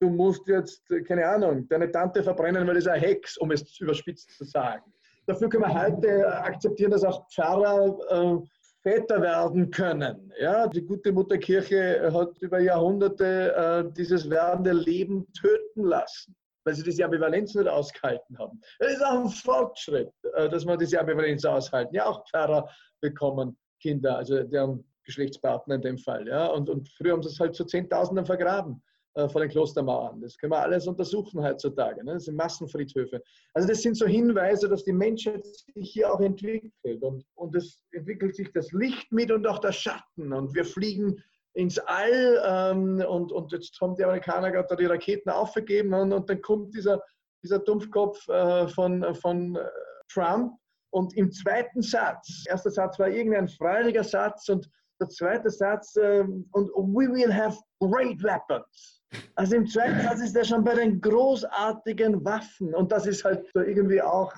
du 0.00 0.10
musst 0.10 0.46
jetzt, 0.46 0.90
äh, 0.90 1.02
keine 1.02 1.26
Ahnung, 1.26 1.68
deine 1.68 1.90
Tante 1.90 2.22
verbrennen, 2.22 2.66
weil 2.66 2.74
das 2.74 2.86
ein 2.86 3.00
Hex, 3.00 3.36
um 3.38 3.50
es 3.50 3.78
überspitzt 3.80 4.30
zu 4.36 4.44
sagen. 4.44 4.92
Dafür 5.26 5.48
können 5.48 5.64
wir 5.64 5.82
heute 5.82 6.26
akzeptieren, 6.42 6.92
dass 6.92 7.04
auch 7.04 7.28
Pfarrer 7.30 7.98
äh, 8.10 8.46
Väter 8.82 9.20
werden 9.20 9.68
können. 9.72 10.32
Ja, 10.38 10.68
die 10.68 10.82
gute 10.82 11.10
Mutterkirche 11.10 12.08
hat 12.12 12.38
über 12.38 12.60
Jahrhunderte 12.60 13.52
äh, 13.52 13.92
dieses 13.92 14.30
werdende 14.30 14.72
Leben 14.72 15.26
töten 15.32 15.84
lassen, 15.84 16.36
weil 16.64 16.74
sie 16.74 16.84
diese 16.84 17.04
Ambivalenz 17.04 17.54
nicht 17.56 17.66
ausgehalten 17.66 18.38
haben. 18.38 18.60
Es 18.78 18.92
ist 18.92 19.04
auch 19.04 19.24
ein 19.24 19.28
Fortschritt, 19.28 20.12
äh, 20.34 20.48
dass 20.48 20.64
man 20.64 20.78
diese 20.78 21.00
Ambivalenz 21.00 21.44
aushalten. 21.44 21.96
Ja, 21.96 22.06
auch 22.06 22.24
Pfarrer 22.28 22.68
bekommen 23.00 23.58
Kinder, 23.80 24.18
also 24.18 24.40
deren 24.44 24.84
Geschlechtspartner 25.04 25.76
in 25.76 25.82
dem 25.82 25.98
Fall. 25.98 26.28
Ja, 26.28 26.46
und, 26.46 26.70
und 26.70 26.88
früher 26.90 27.12
haben 27.12 27.22
sie 27.24 27.30
es 27.30 27.40
halt 27.40 27.56
zu 27.56 27.64
Zehntausenden 27.64 28.24
vergraben. 28.24 28.82
Äh, 29.16 29.28
vor 29.28 29.40
den 29.40 29.50
Klostermauern. 29.50 30.20
Das 30.20 30.36
können 30.36 30.52
wir 30.52 30.60
alles 30.60 30.86
untersuchen 30.86 31.42
heutzutage. 31.42 32.04
Ne? 32.04 32.12
Das 32.14 32.24
sind 32.26 32.36
Massenfriedhöfe. 32.36 33.22
Also 33.54 33.66
das 33.66 33.80
sind 33.80 33.96
so 33.96 34.06
Hinweise, 34.06 34.68
dass 34.68 34.84
die 34.84 34.92
Menschheit 34.92 35.44
sich 35.46 35.90
hier 35.90 36.12
auch 36.12 36.20
entwickelt. 36.20 37.02
Und, 37.02 37.24
und 37.34 37.56
es 37.56 37.82
entwickelt 37.92 38.36
sich 38.36 38.52
das 38.52 38.72
Licht 38.72 39.10
mit 39.10 39.32
und 39.32 39.46
auch 39.46 39.58
der 39.58 39.72
Schatten. 39.72 40.32
Und 40.34 40.54
wir 40.54 40.66
fliegen 40.66 41.22
ins 41.54 41.78
All 41.78 42.42
ähm, 42.46 43.02
und, 43.08 43.32
und 43.32 43.52
jetzt 43.52 43.80
haben 43.80 43.96
die 43.96 44.04
Amerikaner 44.04 44.52
gerade 44.52 44.76
die 44.76 44.84
Raketen 44.84 45.30
aufgegeben 45.30 45.94
und, 45.94 46.12
und 46.12 46.28
dann 46.28 46.42
kommt 46.42 46.74
dieser, 46.74 47.02
dieser 47.42 47.60
Dumpfkopf 47.60 48.28
äh, 48.28 48.68
von, 48.68 49.14
von 49.14 49.56
äh, 49.56 49.64
Trump 50.12 50.52
und 50.90 51.16
im 51.16 51.32
zweiten 51.32 51.80
Satz, 51.80 52.44
erster 52.46 52.70
Satz 52.70 52.98
war 52.98 53.08
irgendein 53.08 53.48
feuriger 53.48 54.04
Satz 54.04 54.50
und 54.50 54.68
der 55.00 55.08
zweite 55.08 55.50
Satz, 55.50 55.96
äh, 55.96 56.20
und 56.52 56.70
we 56.94 57.10
will 57.12 57.32
have 57.32 57.58
great 57.80 58.22
weapons. 58.22 59.02
Also 59.34 59.56
im 59.56 59.66
zweiten 59.66 60.00
Satz 60.02 60.20
ist 60.20 60.36
er 60.36 60.44
schon 60.44 60.64
bei 60.64 60.74
den 60.74 61.00
großartigen 61.00 62.24
Waffen. 62.24 62.74
Und 62.74 62.92
das 62.92 63.06
ist 63.06 63.24
halt 63.24 63.46
so 63.52 63.60
irgendwie 63.60 64.02
auch 64.02 64.32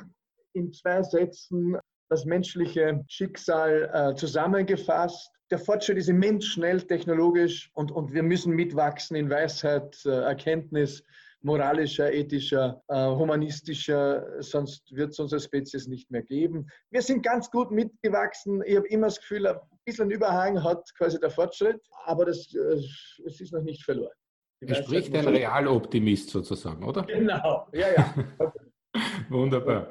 in 0.53 0.73
zwei 0.73 1.03
Sätzen 1.03 1.77
das 2.11 2.25
menschliche 2.25 3.05
Schicksal 3.09 3.91
äh, 3.93 4.15
zusammengefasst. 4.15 5.31
Der 5.51 5.59
Fortschritt 5.59 5.99
ist 5.99 6.09
immens 6.09 6.47
schnell 6.47 6.83
technologisch 6.83 7.71
und, 7.75 7.91
und 7.91 8.13
wir 8.13 8.23
müssen 8.23 8.55
mitwachsen 8.55 9.17
in 9.17 9.31
Weisheit, 9.31 9.99
äh, 10.05 10.11
Erkenntnis, 10.11 11.03
moralischer, 11.43 12.13
ethischer, 12.13 12.83
äh, 12.89 13.07
humanistischer, 13.07 14.43
sonst 14.43 14.95
wird 14.95 15.11
es 15.11 15.19
unsere 15.19 15.41
Spezies 15.41 15.87
nicht 15.87 16.11
mehr 16.11 16.23
geben. 16.23 16.67
Wir 16.91 17.03
sind 17.03 17.23
ganz 17.23 17.51
gut 17.51 17.71
mitgewachsen. 17.71 18.63
Ich 18.67 18.77
habe 18.77 18.89
immer 18.89 19.07
das 19.07 19.21
Gefühl, 19.21 19.47
ein 19.47 19.57
bisschen 19.85 20.11
Überhang 20.11 20.63
hat 20.63 20.89
quasi 20.97 21.19
der 21.21 21.31
Fortschritt, 21.31 21.81
aber 22.05 22.27
das, 22.27 22.53
äh, 22.55 22.83
es 23.27 23.41
ist 23.41 23.53
noch 23.53 23.63
nicht 23.63 23.85
verloren. 23.85 24.13
Du 24.61 24.75
spricht 24.75 25.15
ein 25.15 25.29
Realoptimist 25.29 26.31
sozusagen, 26.31 26.83
oder? 26.85 27.03
Genau, 27.03 27.69
ja, 27.73 27.93
ja. 27.97 28.15
Wunderbar. 29.29 29.89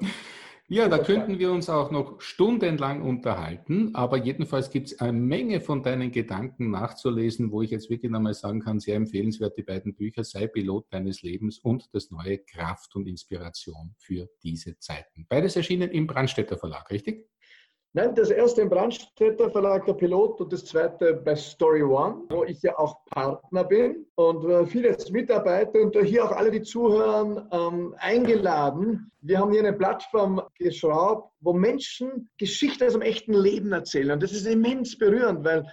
Ja, 0.69 0.89
da 0.89 0.97
könnten 0.97 1.39
wir 1.39 1.53
uns 1.53 1.69
auch 1.69 1.91
noch 1.91 2.19
stundenlang 2.19 3.01
unterhalten, 3.01 3.95
aber 3.95 4.17
jedenfalls 4.17 4.69
gibt 4.69 4.87
es 4.87 4.99
eine 4.99 5.13
Menge 5.13 5.61
von 5.61 5.81
deinen 5.81 6.11
Gedanken 6.11 6.71
nachzulesen, 6.71 7.53
wo 7.53 7.61
ich 7.61 7.71
jetzt 7.71 7.89
wirklich 7.89 8.11
nochmal 8.11 8.33
sagen 8.33 8.59
kann, 8.59 8.81
sehr 8.81 8.97
empfehlenswert, 8.97 9.57
die 9.57 9.63
beiden 9.63 9.95
Bücher 9.95 10.25
Sei 10.25 10.45
Pilot 10.45 10.87
deines 10.89 11.21
Lebens 11.21 11.59
und 11.59 11.87
das 11.93 12.11
neue 12.11 12.39
Kraft 12.39 12.97
und 12.97 13.07
Inspiration 13.07 13.95
für 13.97 14.27
diese 14.43 14.77
Zeiten. 14.77 15.25
Beides 15.29 15.55
erschienen 15.55 15.89
im 15.89 16.05
Brandstätter 16.05 16.57
Verlag, 16.57 16.91
richtig? 16.91 17.29
Nein, 17.97 18.13
das 18.13 18.29
erste 18.29 18.61
im 18.61 18.69
Brandstätter 18.69 19.49
Verlag, 19.49 19.87
der 19.87 19.93
Pilot, 19.93 20.39
und 20.39 20.53
das 20.53 20.65
zweite 20.65 21.15
bei 21.15 21.35
Story 21.35 21.81
One, 21.81 22.25
wo 22.29 22.43
ich 22.43 22.61
ja 22.61 22.77
auch 22.77 23.03
Partner 23.05 23.63
bin 23.63 24.05
und 24.13 24.47
äh, 24.47 24.67
viele 24.67 24.95
Mitarbeiter 25.09 25.79
und 25.81 25.97
hier 25.97 26.23
auch 26.23 26.31
alle, 26.31 26.51
die 26.51 26.61
zuhören, 26.61 27.49
ähm, 27.51 27.95
eingeladen. 27.97 29.11
Wir 29.21 29.39
haben 29.39 29.51
hier 29.51 29.61
eine 29.61 29.73
Plattform 29.73 30.43
geschraubt, 30.59 31.33
wo 31.39 31.53
Menschen 31.53 32.29
Geschichten 32.37 32.83
aus 32.83 32.93
dem 32.93 33.01
echten 33.01 33.33
Leben 33.33 33.71
erzählen. 33.71 34.11
Und 34.11 34.21
das 34.21 34.31
ist 34.31 34.45
immens 34.45 34.95
berührend, 34.95 35.43
weil 35.43 35.65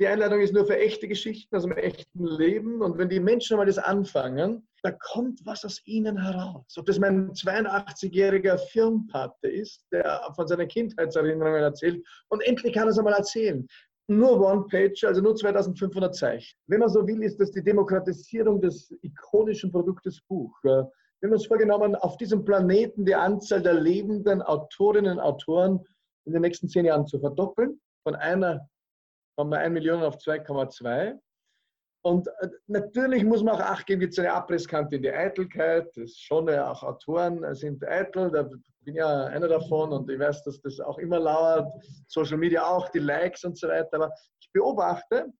die 0.00 0.06
Einladung 0.06 0.40
ist 0.40 0.54
nur 0.54 0.64
für 0.64 0.78
echte 0.78 1.06
Geschichten 1.06 1.54
aus 1.54 1.64
dem 1.64 1.72
echten 1.72 2.24
Leben. 2.24 2.80
Und 2.80 2.96
wenn 2.96 3.10
die 3.10 3.20
Menschen 3.20 3.58
mal 3.58 3.66
das 3.66 3.76
anfangen, 3.76 4.66
da 4.86 4.92
kommt 4.92 5.44
was 5.44 5.64
aus 5.64 5.82
ihnen 5.84 6.16
heraus. 6.16 6.76
Ob 6.78 6.86
das 6.86 7.00
mein 7.00 7.32
82-jähriger 7.32 8.56
Firmpate 8.70 9.48
ist, 9.48 9.84
der 9.90 10.20
von 10.36 10.46
seinen 10.46 10.68
Kindheitserinnerungen 10.68 11.62
erzählt 11.62 12.06
und 12.28 12.40
endlich 12.46 12.72
kann 12.72 12.84
er 12.84 12.90
es 12.90 12.98
einmal 12.98 13.14
erzählen. 13.14 13.66
Nur 14.08 14.40
One-Page, 14.40 15.02
also 15.02 15.20
nur 15.20 15.34
2500 15.34 16.14
Zeichen. 16.14 16.56
Wenn 16.68 16.78
man 16.78 16.88
so 16.88 17.04
will, 17.04 17.20
ist 17.24 17.40
das 17.40 17.50
die 17.50 17.64
Demokratisierung 17.64 18.60
des 18.60 18.94
ikonischen 19.02 19.72
Produktes 19.72 20.20
Buch. 20.28 20.56
Wir 20.62 20.88
haben 21.20 21.32
uns 21.32 21.48
vorgenommen, 21.48 21.96
auf 21.96 22.16
diesem 22.16 22.44
Planeten 22.44 23.04
die 23.04 23.16
Anzahl 23.16 23.62
der 23.62 23.74
lebenden 23.74 24.40
Autorinnen 24.40 25.18
und 25.18 25.20
Autoren 25.20 25.84
in 26.26 26.32
den 26.32 26.42
nächsten 26.42 26.68
zehn 26.68 26.84
Jahren 26.84 27.08
zu 27.08 27.18
verdoppeln. 27.18 27.80
Von 28.04 28.14
einer 28.14 28.68
1 29.36 29.72
Million 29.72 30.04
auf 30.04 30.18
2,2. 30.18 31.18
Und 32.06 32.28
äh, 32.38 32.48
natürlich 32.68 33.24
muss 33.24 33.42
man 33.42 33.56
auch 33.56 33.60
Acht 33.60 33.84
geben, 33.84 33.98
gibt 33.98 34.12
es 34.12 34.18
eine 34.20 34.32
Abrisskante 34.32 34.94
in 34.94 35.02
die 35.02 35.10
Eitelkeit. 35.10 35.88
Das 35.96 36.04
ist 36.04 36.22
schon, 36.22 36.46
ja, 36.46 36.70
auch 36.70 36.84
Autoren 36.84 37.52
sind 37.56 37.84
eitel, 37.84 38.30
da 38.30 38.44
bin 38.44 38.94
ja 38.94 39.24
einer 39.24 39.48
davon 39.48 39.90
und 39.92 40.08
ich 40.08 40.16
weiß, 40.16 40.44
dass 40.44 40.60
das 40.60 40.78
auch 40.78 40.98
immer 40.98 41.18
lauert. 41.18 41.66
Social 42.06 42.38
Media 42.38 42.64
auch, 42.64 42.88
die 42.90 43.00
Likes 43.00 43.42
und 43.42 43.58
so 43.58 43.66
weiter. 43.66 43.94
Aber 43.94 44.14
ich 44.38 44.48
beobachte, 44.52 45.32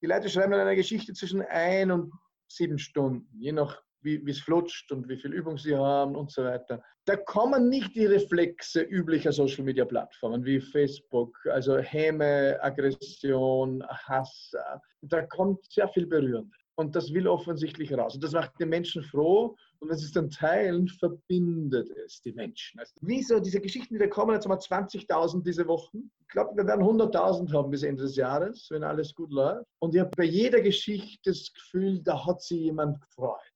die 0.00 0.06
Leute 0.06 0.30
schreiben 0.30 0.54
eine 0.54 0.74
Geschichte 0.74 1.12
zwischen 1.12 1.42
ein 1.42 1.90
und 1.90 2.14
sieben 2.48 2.78
Stunden, 2.78 3.28
je 3.38 3.52
nach 3.52 3.82
wie 4.02 4.30
es 4.30 4.40
flutscht 4.40 4.90
und 4.92 5.08
wie 5.08 5.16
viel 5.16 5.32
Übung 5.32 5.58
sie 5.58 5.76
haben 5.76 6.16
und 6.16 6.30
so 6.30 6.44
weiter. 6.44 6.82
Da 7.04 7.16
kommen 7.16 7.68
nicht 7.68 7.94
die 7.96 8.06
Reflexe 8.06 8.82
üblicher 8.82 9.32
Social 9.32 9.64
Media 9.64 9.84
Plattformen 9.84 10.44
wie 10.44 10.60
Facebook, 10.60 11.36
also 11.46 11.78
Häme, 11.78 12.58
Aggression, 12.60 13.82
Hass. 13.88 14.52
Da 15.00 15.22
kommt 15.22 15.64
sehr 15.70 15.88
viel 15.88 16.06
Berührend. 16.06 16.54
Und 16.74 16.96
das 16.96 17.12
will 17.12 17.28
offensichtlich 17.28 17.92
raus. 17.92 18.14
Und 18.14 18.24
das 18.24 18.32
macht 18.32 18.52
die 18.58 18.64
Menschen 18.64 19.02
froh. 19.02 19.56
Und 19.80 19.90
wenn 19.90 19.96
sie 19.96 20.06
es 20.06 20.12
dann 20.12 20.30
teilen, 20.30 20.88
verbindet 20.88 21.90
es 22.04 22.22
die 22.22 22.32
Menschen. 22.32 22.80
Also, 22.80 22.94
wieso 23.02 23.40
diese 23.40 23.60
Geschichten, 23.60 23.94
die 23.94 24.00
da 24.00 24.06
kommen, 24.06 24.32
jetzt 24.32 24.48
haben 24.48 24.52
wir 24.52 24.58
20.000 24.58 25.42
diese 25.42 25.66
Wochen. 25.66 26.10
Ich 26.20 26.28
glaube, 26.28 26.56
wir 26.56 26.66
werden 26.66 26.82
100.000 26.82 27.52
haben 27.52 27.70
bis 27.70 27.82
Ende 27.82 28.04
des 28.04 28.16
Jahres, 28.16 28.68
wenn 28.70 28.84
alles 28.84 29.14
gut 29.14 29.32
läuft. 29.32 29.66
Und 29.80 29.94
ich 29.94 30.00
habe 30.00 30.10
bei 30.16 30.24
jeder 30.24 30.60
Geschichte 30.60 31.30
das 31.30 31.52
Gefühl, 31.52 32.00
da 32.02 32.24
hat 32.24 32.40
sich 32.40 32.60
jemand 32.60 33.00
gefreut. 33.02 33.51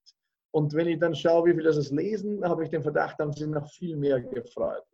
Und 0.56 0.72
wenn 0.72 0.88
ich 0.88 0.98
dann 0.98 1.14
schaue, 1.14 1.50
wie 1.50 1.54
viele 1.54 1.70
das 1.70 1.90
lesen, 1.90 2.42
habe 2.42 2.64
ich 2.64 2.70
den 2.70 2.82
Verdacht, 2.82 3.18
haben 3.18 3.30
sie 3.30 3.46
noch 3.46 3.68
viel 3.74 3.94
mehr 3.94 4.22
gefreut. 4.22 4.84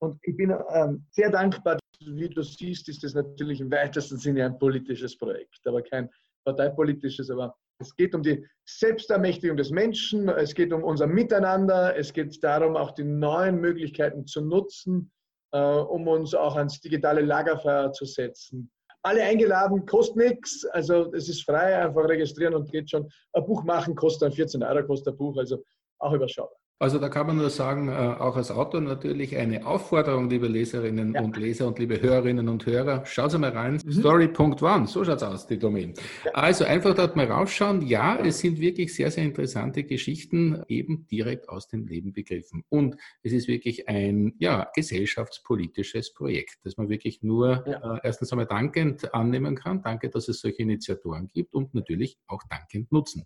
Und 0.00 0.18
ich 0.22 0.34
bin 0.34 0.56
ähm, 0.70 1.04
sehr 1.10 1.30
dankbar, 1.30 1.78
wie 2.00 2.30
du 2.30 2.42
siehst, 2.42 2.88
ist 2.88 3.04
das 3.04 3.12
natürlich 3.12 3.60
im 3.60 3.70
weitesten 3.70 4.16
Sinne 4.16 4.46
ein 4.46 4.58
politisches 4.58 5.18
Projekt, 5.18 5.60
aber 5.66 5.82
kein 5.82 6.08
parteipolitisches, 6.46 7.28
aber 7.30 7.54
es 7.78 7.94
geht 7.94 8.14
um 8.14 8.22
die 8.22 8.42
Selbstermächtigung 8.64 9.58
des 9.58 9.70
Menschen, 9.70 10.30
es 10.30 10.54
geht 10.54 10.72
um 10.72 10.82
unser 10.82 11.06
Miteinander, 11.06 11.94
es 11.94 12.10
geht 12.10 12.42
darum, 12.42 12.74
auch 12.74 12.92
die 12.92 13.04
neuen 13.04 13.60
Möglichkeiten 13.60 14.26
zu 14.26 14.40
nutzen, 14.40 15.12
äh, 15.52 15.58
um 15.58 16.08
uns 16.08 16.34
auch 16.34 16.56
ans 16.56 16.80
digitale 16.80 17.20
Lagerfeuer 17.20 17.92
zu 17.92 18.06
setzen 18.06 18.70
alle 19.06 19.22
eingeladen, 19.22 19.86
kostet 19.86 20.16
nichts. 20.16 20.64
Also 20.66 21.12
es 21.14 21.28
ist 21.28 21.44
frei, 21.44 21.78
einfach 21.78 22.08
registrieren 22.08 22.54
und 22.54 22.70
geht 22.70 22.90
schon. 22.90 23.08
Ein 23.32 23.46
Buch 23.46 23.62
machen 23.62 23.94
kostet 23.94 24.22
dann 24.22 24.32
14 24.32 24.62
Euro, 24.62 24.84
kostet 24.84 25.14
ein 25.14 25.16
Buch, 25.16 25.36
also 25.36 25.62
auch 25.98 26.12
überschaubar. 26.12 26.58
Also 26.78 26.98
da 26.98 27.08
kann 27.08 27.26
man 27.26 27.36
nur 27.36 27.48
sagen, 27.48 27.88
äh, 27.88 27.92
auch 27.92 28.36
als 28.36 28.50
Autor 28.50 28.82
natürlich 28.82 29.34
eine 29.34 29.64
Aufforderung, 29.66 30.28
liebe 30.28 30.46
Leserinnen 30.46 31.14
ja. 31.14 31.22
und 31.22 31.38
Leser 31.38 31.66
und 31.68 31.78
liebe 31.78 32.02
Hörerinnen 32.02 32.50
und 32.50 32.66
Hörer. 32.66 33.06
Schaut 33.06 33.32
mal 33.38 33.48
rein. 33.48 33.80
Mhm. 33.82 33.92
Story.one, 33.92 34.86
so 34.86 35.02
schaut's 35.02 35.22
aus, 35.22 35.46
die 35.46 35.58
Domain. 35.58 35.94
Ja. 36.26 36.32
Also 36.32 36.66
einfach 36.66 36.94
dort 36.94 37.16
mal 37.16 37.24
rausschauen. 37.24 37.80
Ja, 37.80 38.18
es 38.18 38.40
sind 38.40 38.60
wirklich 38.60 38.94
sehr, 38.94 39.10
sehr 39.10 39.24
interessante 39.24 39.84
Geschichten, 39.84 40.62
eben 40.68 41.06
direkt 41.06 41.48
aus 41.48 41.66
dem 41.66 41.86
Leben 41.86 42.12
begriffen. 42.12 42.62
Und 42.68 42.96
es 43.22 43.32
ist 43.32 43.48
wirklich 43.48 43.88
ein 43.88 44.34
ja, 44.38 44.68
gesellschaftspolitisches 44.74 46.12
Projekt, 46.12 46.58
das 46.62 46.76
man 46.76 46.90
wirklich 46.90 47.22
nur 47.22 47.64
ja. 47.66 47.96
äh, 47.96 48.00
erstens 48.02 48.32
einmal 48.32 48.46
dankend 48.46 49.14
annehmen 49.14 49.54
kann. 49.54 49.80
Danke, 49.80 50.10
dass 50.10 50.28
es 50.28 50.40
solche 50.40 50.60
Initiatoren 50.60 51.28
gibt 51.28 51.54
und 51.54 51.74
natürlich 51.74 52.18
auch 52.26 52.42
dankend 52.50 52.92
nutzen. 52.92 53.24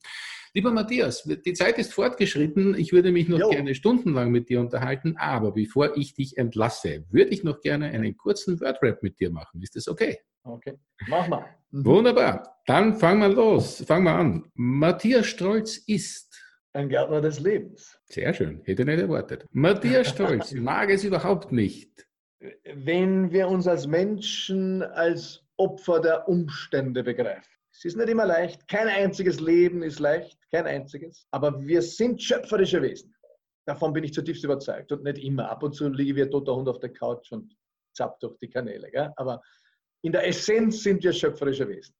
Lieber 0.54 0.70
Matthias, 0.70 1.24
die 1.24 1.52
Zeit 1.52 1.78
ist 1.78 1.92
fortgeschritten. 1.92 2.76
Ich 2.76 2.92
würde 2.92 3.10
mich 3.10 3.28
noch 3.28 3.39
jo. 3.40 3.50
gerne 3.50 3.74
stundenlang 3.74 4.30
mit 4.30 4.48
dir 4.48 4.60
unterhalten, 4.60 5.16
aber 5.18 5.52
bevor 5.52 5.96
ich 5.96 6.14
dich 6.14 6.36
entlasse, 6.38 7.04
würde 7.10 7.30
ich 7.30 7.44
noch 7.44 7.60
gerne 7.60 7.86
einen 7.86 8.16
kurzen 8.16 8.60
Wordrap 8.60 9.02
mit 9.02 9.18
dir 9.20 9.30
machen. 9.30 9.62
Ist 9.62 9.76
das 9.76 9.88
okay? 9.88 10.18
Okay, 10.42 10.78
mach 11.08 11.28
mal. 11.28 11.44
Mhm. 11.70 11.84
Wunderbar. 11.84 12.60
Dann 12.66 12.94
fangen 12.94 13.20
wir 13.20 13.28
los. 13.28 13.84
Fangen 13.86 14.04
wir 14.04 14.14
an. 14.14 14.50
Matthias 14.54 15.26
Stolz 15.26 15.76
ist 15.86 16.40
ein 16.72 16.88
Gärtner 16.88 17.20
des 17.20 17.40
Lebens. 17.40 17.98
Sehr 18.04 18.32
schön, 18.32 18.62
hätte 18.64 18.84
nicht 18.84 19.00
erwartet. 19.00 19.46
Matthias 19.50 20.08
Stolz 20.08 20.52
mag 20.54 20.90
es 20.90 21.04
überhaupt 21.04 21.52
nicht. 21.52 22.06
Wenn 22.74 23.32
wir 23.32 23.48
uns 23.48 23.66
als 23.66 23.86
Menschen 23.86 24.82
als 24.82 25.44
Opfer 25.56 26.00
der 26.00 26.26
Umstände 26.26 27.02
begreifen. 27.02 27.44
Es 27.70 27.84
ist 27.84 27.96
nicht 27.96 28.08
immer 28.08 28.26
leicht. 28.26 28.66
Kein 28.66 28.88
einziges 28.88 29.40
Leben 29.40 29.82
ist 29.82 29.98
leicht, 30.00 30.38
kein 30.50 30.66
einziges. 30.66 31.26
Aber 31.30 31.60
wir 31.66 31.82
sind 31.82 32.22
schöpferische 32.22 32.80
Wesen. 32.80 33.14
Davon 33.70 33.92
bin 33.92 34.02
ich 34.02 34.12
zutiefst 34.12 34.42
überzeugt. 34.42 34.90
Und 34.90 35.04
nicht 35.04 35.18
immer. 35.18 35.48
Ab 35.48 35.62
und 35.62 35.76
zu 35.76 35.88
liege 35.88 36.16
wie 36.16 36.22
ein 36.22 36.30
toter 36.32 36.56
Hund 36.56 36.68
auf 36.68 36.80
der 36.80 36.92
Couch 36.92 37.30
und 37.30 37.56
zapp 37.96 38.18
durch 38.18 38.36
die 38.38 38.48
Kanäle. 38.48 38.90
Gell? 38.90 39.12
Aber 39.14 39.40
in 40.02 40.10
der 40.10 40.26
Essenz 40.26 40.82
sind 40.82 41.04
wir 41.04 41.12
schöpferische 41.12 41.68
Wesen. 41.68 41.94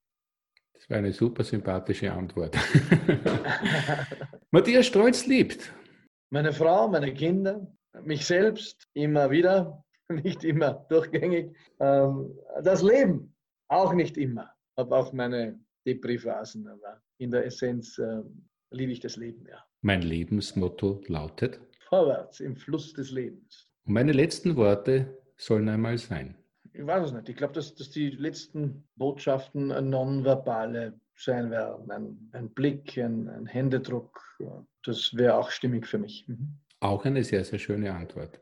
Das 0.74 0.90
war 0.90 0.96
eine 0.96 1.12
super 1.12 1.44
sympathische 1.44 2.12
Antwort. 2.12 2.56
Matthias 4.50 4.86
Stolz 4.86 5.26
liebt. 5.26 5.72
Meine 6.32 6.52
Frau, 6.52 6.88
meine 6.88 7.14
Kinder, 7.14 7.64
mich 8.02 8.26
selbst 8.26 8.88
immer 8.94 9.30
wieder, 9.30 9.84
nicht 10.08 10.42
immer 10.42 10.84
durchgängig. 10.88 11.56
Ähm, 11.78 12.36
das 12.64 12.82
Leben 12.82 13.32
auch 13.68 13.92
nicht 13.92 14.16
immer. 14.18 14.52
Habe 14.76 14.96
auch 14.96 15.12
meine 15.12 15.56
Depri-Phasen, 15.86 16.66
aber 16.66 17.00
in 17.20 17.30
der 17.30 17.46
Essenz 17.46 17.96
äh, 17.98 18.22
liebe 18.72 18.90
ich 18.90 18.98
das 18.98 19.14
Leben, 19.14 19.46
ja. 19.46 19.64
Mein 19.82 20.02
Lebensmotto 20.02 21.02
lautet? 21.06 21.58
Vorwärts 21.88 22.40
im 22.40 22.54
Fluss 22.54 22.92
des 22.92 23.10
Lebens. 23.12 23.66
Und 23.86 23.94
meine 23.94 24.12
letzten 24.12 24.56
Worte 24.56 25.18
sollen 25.38 25.70
einmal 25.70 25.96
sein. 25.96 26.36
Ich 26.72 26.86
weiß 26.86 27.06
es 27.06 27.12
nicht. 27.12 27.28
Ich 27.30 27.36
glaube, 27.36 27.54
dass, 27.54 27.74
dass 27.74 27.88
die 27.90 28.10
letzten 28.10 28.84
Botschaften 28.96 29.68
nonverbale 29.88 31.00
sein 31.16 31.50
werden. 31.50 31.90
Ein, 31.90 32.30
ein 32.32 32.50
Blick, 32.50 32.98
ein, 32.98 33.28
ein, 33.28 33.46
Händedruck. 33.46 34.22
Das 34.84 35.14
wäre 35.14 35.36
auch 35.36 35.50
stimmig 35.50 35.86
für 35.86 35.98
mich. 35.98 36.28
Mhm. 36.28 36.58
Auch 36.80 37.04
eine 37.06 37.24
sehr, 37.24 37.44
sehr 37.44 37.58
schöne 37.58 37.92
Antwort. 37.92 38.38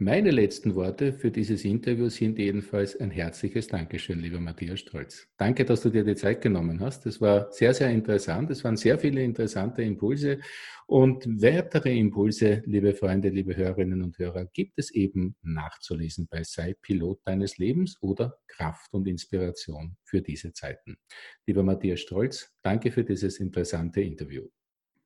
Meine 0.00 0.30
letzten 0.30 0.76
Worte 0.76 1.12
für 1.12 1.32
dieses 1.32 1.64
Interview 1.64 2.08
sind 2.08 2.38
jedenfalls 2.38 2.94
ein 3.00 3.10
herzliches 3.10 3.66
Dankeschön, 3.66 4.20
lieber 4.20 4.38
Matthias 4.38 4.78
Stolz. 4.78 5.26
Danke, 5.36 5.64
dass 5.64 5.82
du 5.82 5.90
dir 5.90 6.04
die 6.04 6.14
Zeit 6.14 6.40
genommen 6.40 6.78
hast. 6.78 7.04
Das 7.04 7.20
war 7.20 7.50
sehr, 7.50 7.74
sehr 7.74 7.90
interessant. 7.90 8.48
Es 8.52 8.62
waren 8.62 8.76
sehr 8.76 8.96
viele 9.00 9.24
interessante 9.24 9.82
Impulse. 9.82 10.38
Und 10.86 11.26
weitere 11.42 11.98
Impulse, 11.98 12.62
liebe 12.66 12.94
Freunde, 12.94 13.30
liebe 13.30 13.56
Hörerinnen 13.56 14.02
und 14.02 14.16
Hörer, 14.18 14.44
gibt 14.44 14.78
es 14.78 14.92
eben 14.92 15.34
nachzulesen 15.42 16.28
bei 16.30 16.44
Sei 16.44 16.76
Pilot 16.80 17.18
deines 17.24 17.58
Lebens 17.58 18.00
oder 18.00 18.38
Kraft 18.46 18.94
und 18.94 19.08
Inspiration 19.08 19.96
für 20.04 20.22
diese 20.22 20.52
Zeiten. 20.52 20.96
Lieber 21.44 21.64
Matthias 21.64 21.98
Stolz, 21.98 22.54
danke 22.62 22.92
für 22.92 23.02
dieses 23.02 23.40
interessante 23.40 24.00
Interview. 24.00 24.46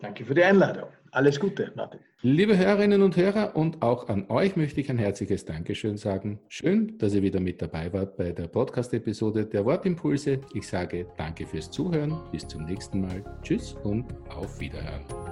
Danke 0.02 0.24
für 0.24 0.34
die 0.34 0.42
Einladung. 0.42 0.88
Alles 1.12 1.38
Gute, 1.38 1.70
Martin. 1.76 2.00
Liebe 2.22 2.58
Hörerinnen 2.58 3.02
und 3.02 3.16
Hörer 3.16 3.54
und 3.54 3.82
auch 3.82 4.08
an 4.08 4.26
euch 4.30 4.56
möchte 4.56 4.80
ich 4.80 4.90
ein 4.90 4.98
herzliches 4.98 5.44
Dankeschön 5.44 5.96
sagen. 5.96 6.40
Schön, 6.48 6.98
dass 6.98 7.14
ihr 7.14 7.22
wieder 7.22 7.38
mit 7.38 7.62
dabei 7.62 7.92
wart 7.92 8.16
bei 8.16 8.32
der 8.32 8.48
Podcast-Episode 8.48 9.46
der 9.46 9.64
Wortimpulse. 9.64 10.40
Ich 10.54 10.66
sage 10.66 11.06
danke 11.16 11.46
fürs 11.46 11.70
Zuhören. 11.70 12.18
Bis 12.32 12.48
zum 12.48 12.64
nächsten 12.64 13.00
Mal. 13.00 13.22
Tschüss 13.42 13.74
und 13.84 14.06
auf 14.28 14.58
Wiederhören. 14.58 15.31